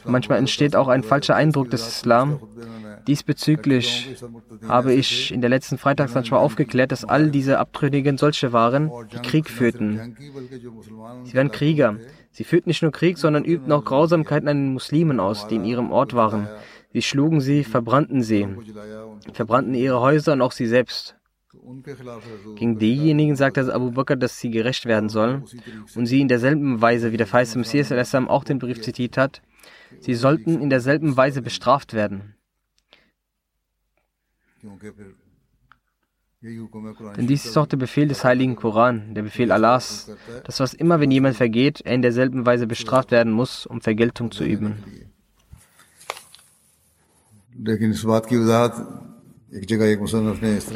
Manchmal 0.06 0.40
entsteht 0.40 0.76
auch 0.76 0.88
ein 0.88 1.04
falscher 1.04 1.36
Eindruck 1.36 1.70
des 1.70 1.88
Islam. 1.88 2.40
Diesbezüglich 3.08 4.16
habe 4.68 4.94
ich 4.94 5.32
in 5.32 5.42
der 5.42 5.50
letzten 5.50 5.78
Freitags 5.78 6.16
aufgeklärt, 6.32 6.92
dass 6.92 7.06
all 7.06 7.30
diese 7.30 7.60
Abtrünnigen 7.60 8.18
solche 8.18 8.52
waren, 8.52 8.92
die 9.12 9.20
Krieg 9.20 9.50
führten. 9.50 10.16
Sie 11.26 11.36
waren 11.36 11.52
Krieger. 11.52 11.98
Sie 12.32 12.44
führten 12.44 12.70
nicht 12.70 12.82
nur 12.82 12.92
Krieg, 12.92 13.20
sondern 13.20 13.46
übten 13.46 13.72
auch 13.72 13.86
Grausamkeiten 13.86 14.48
an 14.48 14.58
den 14.58 14.74
Muslimen 14.74 15.20
aus, 15.20 15.48
die 15.48 15.56
in 15.56 15.66
ihrem 15.66 15.92
Ort 15.92 16.16
waren. 16.16 16.48
Sie 16.94 17.04
schlugen 17.04 17.42
sie, 17.42 17.64
verbrannten 17.64 18.24
sie, 18.24 18.48
verbrannten 19.34 19.76
ihre 19.76 20.00
Häuser 20.00 20.34
und 20.34 20.42
auch 20.42 20.52
sie 20.52 20.68
selbst. 20.68 21.16
Gegen 22.56 22.80
diejenigen 22.80 23.36
sagte 23.36 23.62
also 23.62 23.74
Abu 23.74 23.92
Bakr, 23.92 24.16
dass 24.16 24.40
sie 24.40 24.50
gerecht 24.50 24.86
werden 24.86 25.10
sollen 25.10 25.44
und 25.96 26.08
sie 26.08 26.20
in 26.20 26.28
derselben 26.28 26.82
Weise, 26.82 27.12
wie 27.12 27.18
der 27.18 27.28
Feist 27.28 27.56
Messias 27.56 27.92
al-Islam 27.92 28.28
auch 28.28 28.44
den 28.44 28.60
Brief 28.60 28.82
zitiert 28.82 29.18
hat, 29.18 29.42
sie 30.00 30.16
sollten 30.16 30.60
in 30.60 30.70
derselben 30.70 31.16
Weise 31.16 31.42
bestraft 31.42 31.94
werden. 31.94 32.36
Denn 36.42 37.28
dies 37.28 37.46
ist 37.46 37.58
auch 37.58 37.68
der 37.68 37.78
Befehl 37.78 38.08
des 38.08 38.24
Heiligen 38.26 38.56
Koran, 38.56 39.14
der 39.14 39.22
Befehl 39.22 39.52
Allahs, 39.52 40.12
dass 40.44 40.60
was 40.60 40.74
immer, 40.74 41.00
wenn 41.00 41.12
jemand 41.12 41.38
vergeht, 41.38 41.82
er 41.82 41.94
in 41.94 42.02
derselben 42.02 42.46
Weise 42.46 42.68
bestraft 42.68 43.12
werden 43.12 43.32
muss, 43.32 43.66
um 43.66 43.80
Vergeltung 43.80 44.32
zu 44.32 44.44
üben. 44.44 44.84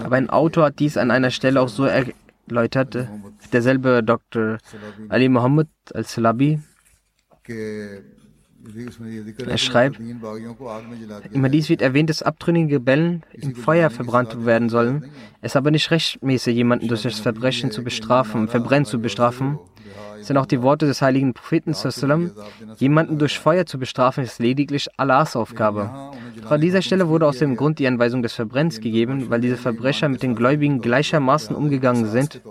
Aber 0.03 0.15
ein 0.15 0.29
Autor 0.29 0.65
hat 0.65 0.79
dies 0.79 0.97
an 0.97 1.11
einer 1.11 1.31
Stelle 1.31 1.61
auch 1.61 1.69
so 1.69 1.85
erläutert, 1.85 2.95
äh, 2.95 3.07
derselbe 3.51 4.03
Dr. 4.03 4.57
Ali 5.09 5.29
Mohammed 5.29 5.67
al-Salabi. 5.93 6.59
Er 9.45 9.57
schreibt, 9.57 9.99
immer 11.31 11.49
dies 11.49 11.69
wird 11.69 11.81
erwähnt, 11.81 12.09
dass 12.09 12.21
abtrünnige 12.21 12.75
Rebellen 12.75 13.23
im 13.33 13.55
Feuer 13.55 13.89
verbrannt 13.89 14.45
werden 14.45 14.69
sollen. 14.69 15.05
Es 15.41 15.51
ist 15.51 15.55
aber 15.55 15.71
nicht 15.71 15.89
rechtmäßig, 15.91 16.55
jemanden 16.55 16.87
durch 16.87 17.03
das 17.03 17.19
Verbrechen 17.19 17.71
zu 17.71 17.83
bestrafen, 17.83 18.47
verbrennen 18.47 18.85
zu 18.85 18.99
bestrafen. 18.99 19.59
Sind 20.21 20.37
auch 20.37 20.45
die 20.45 20.61
Worte 20.61 20.85
des 20.85 21.01
heiligen 21.01 21.33
Propheten, 21.33 21.73
sallam, 21.73 22.31
jemanden 22.77 23.17
durch 23.17 23.39
Feuer 23.39 23.65
zu 23.65 23.77
bestrafen, 23.77 24.23
ist 24.23 24.39
lediglich 24.39 24.87
Allahs 24.97 25.35
Aufgabe. 25.35 25.89
Doch 26.41 26.51
an 26.51 26.61
dieser 26.61 26.81
Stelle 26.81 27.07
wurde 27.07 27.27
aus 27.27 27.37
dem 27.37 27.55
Grund 27.55 27.79
die 27.79 27.87
Anweisung 27.87 28.21
des 28.21 28.33
Verbrennens 28.33 28.79
gegeben, 28.79 29.29
weil 29.29 29.41
diese 29.41 29.57
Verbrecher 29.57 30.09
mit 30.09 30.23
den 30.23 30.35
Gläubigen 30.35 30.81
gleichermaßen 30.81 31.55
umgegangen 31.55 32.07
sind. 32.07 32.41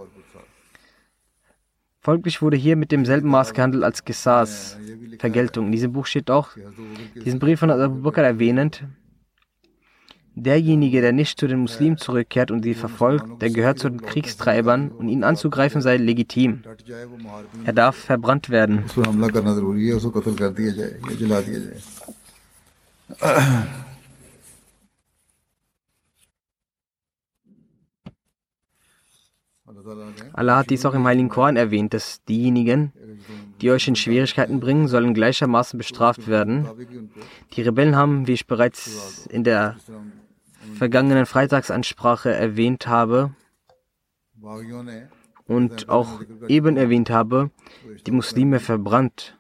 Folglich 2.01 2.41
wurde 2.41 2.57
hier 2.57 2.77
mit 2.77 2.93
demselben 2.93 3.29
Maß 3.31 3.53
gehandelt 3.53 3.83
als 3.83 4.05
Gesas, 4.05 4.79
Vergeltung. 5.19 5.67
In 5.67 5.73
diesem 5.73 5.93
Buch 5.93 6.07
steht 6.07 6.31
auch, 6.31 6.51
diesen 7.17 7.41
Brief 7.41 7.59
von 7.59 7.71
Abu 7.71 8.03
Bakr 8.03 8.23
erwähnend, 8.23 8.85
Derjenige, 10.39 11.01
der 11.01 11.13
nicht 11.13 11.41
zu 11.41 11.47
den 11.47 11.61
Muslimen 11.61 11.97
zurückkehrt 11.97 12.51
und 12.51 12.63
sie 12.63 12.75
verfolgt, 12.75 13.41
der 13.41 13.49
gehört 13.49 13.79
zu 13.79 13.89
den 13.89 14.03
Kriegstreibern 14.03 14.91
und 14.91 15.09
ihn 15.09 15.25
anzugreifen 15.25 15.81
sei 15.81 15.97
legitim. 15.97 16.63
Er 17.65 17.73
darf 17.73 17.97
verbrannt 17.97 18.51
werden. 18.51 18.85
Allah 30.35 30.57
hat 30.59 30.69
dies 30.69 30.85
auch 30.85 30.93
im 30.93 31.07
Heiligen 31.07 31.31
Koran 31.31 31.57
erwähnt, 31.57 31.95
dass 31.95 32.23
diejenigen, 32.25 32.93
die 33.63 33.71
euch 33.71 33.89
in 33.89 33.97
Schwierigkeiten 33.97 34.61
bringen, 34.61 34.87
sollen 34.87 35.15
gleichermaßen 35.15 35.79
bestraft 35.79 36.29
werden. 36.29 36.69
Die 37.55 37.63
Rebellen 37.63 37.97
haben, 37.97 38.27
wie 38.27 38.33
ich 38.33 38.47
bereits 38.47 39.27
in 39.31 39.43
der 39.45 39.77
vergangenen 40.77 41.27
Freitagsansprache 41.27 42.33
erwähnt 42.33 42.87
habe 42.87 43.35
und 45.47 45.89
auch 45.89 46.21
eben 46.49 46.77
erwähnt 46.77 47.11
habe, 47.11 47.51
die 48.07 48.11
Muslime 48.11 48.61
verbrannt 48.61 49.39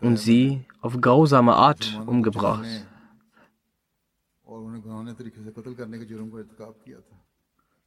und 0.00 0.16
sie 0.18 0.64
auf 0.80 1.00
grausame 1.00 1.54
Art 1.54 2.00
umgebracht. 2.06 2.86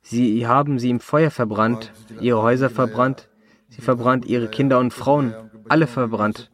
Sie 0.01 0.47
haben 0.47 0.79
sie 0.79 0.89
im 0.89 0.99
Feuer 0.99 1.31
verbrannt, 1.31 1.91
ihre 2.19 2.41
Häuser 2.41 2.69
verbrannt, 2.69 3.29
sie 3.69 3.81
verbrannt 3.81 4.25
ihre 4.25 4.49
Kinder 4.49 4.79
und 4.79 4.93
Frauen, 4.93 5.33
alle 5.69 5.87
verbrannt. 5.87 6.49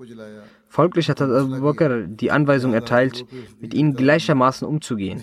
Folglich 0.73 1.07
hat 1.07 1.21
Abu 1.21 1.61
Bakr 1.61 2.07
die 2.07 2.31
Anweisung 2.31 2.73
erteilt, 2.73 3.27
mit 3.59 3.75
ihnen 3.75 3.93
gleichermaßen 3.93 4.67
umzugehen. 4.67 5.21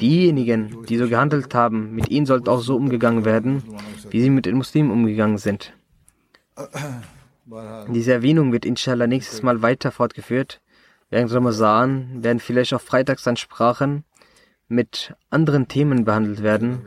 Diejenigen, 0.00 0.84
die 0.84 0.96
so 0.96 1.08
gehandelt 1.08 1.52
haben, 1.56 1.92
mit 1.96 2.08
ihnen 2.08 2.24
sollte 2.24 2.52
auch 2.52 2.60
so 2.60 2.76
umgegangen 2.76 3.24
werden, 3.24 3.64
wie 4.10 4.20
sie 4.20 4.30
mit 4.30 4.46
den 4.46 4.54
Muslimen 4.54 4.92
umgegangen 4.92 5.38
sind. 5.38 5.72
Diese 7.88 8.12
Erwähnung 8.12 8.52
wird 8.52 8.64
inshallah 8.64 9.08
nächstes 9.08 9.42
Mal 9.42 9.60
weiter 9.60 9.90
fortgeführt. 9.90 10.60
Während 11.10 11.34
Ramazan 11.34 12.22
werden 12.22 12.38
vielleicht 12.38 12.74
auch 12.74 12.80
freitags 12.80 13.24
dann 13.24 13.36
Sprachen 13.36 14.04
mit 14.68 15.16
anderen 15.30 15.66
Themen 15.66 16.04
behandelt 16.04 16.44
werden. 16.44 16.82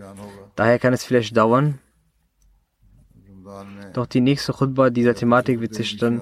Daher 0.55 0.80
kann 0.80 0.93
es 0.93 1.03
vielleicht 1.03 1.36
dauern. 1.36 1.80
Doch 3.93 4.05
die 4.05 4.22
nächste 4.22 4.53
Khutbah 4.53 4.89
dieser 4.89 5.15
Thematik 5.15 5.59
wird 5.59 5.74
sich 5.74 5.97
dann 5.97 6.22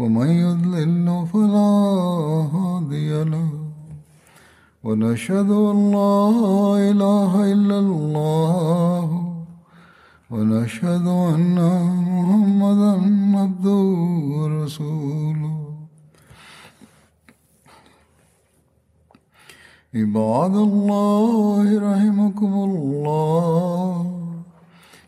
ومن 0.00 0.28
يضلل 0.28 1.26
فلا 1.32 1.70
هادي 2.56 3.24
له. 3.24 3.50
ونشهد 4.84 5.50
أن 5.50 5.90
لا 5.90 6.24
إله 6.90 7.32
إلا 7.52 7.78
الله. 7.78 9.06
ونشهد 10.30 11.06
أن 11.06 11.58
محمدا 12.16 12.92
عبده 13.38 13.84
ورسوله. 14.36 15.56
عباد 19.94 20.54
الله 20.56 21.66
رحمكم 21.92 22.52
الله. 22.70 24.19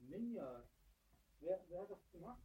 Ninja. 0.00 0.64
Wer, 1.40 1.64
wer 1.68 1.80
hat 1.82 1.90
das 1.90 2.10
gemacht? 2.10 2.42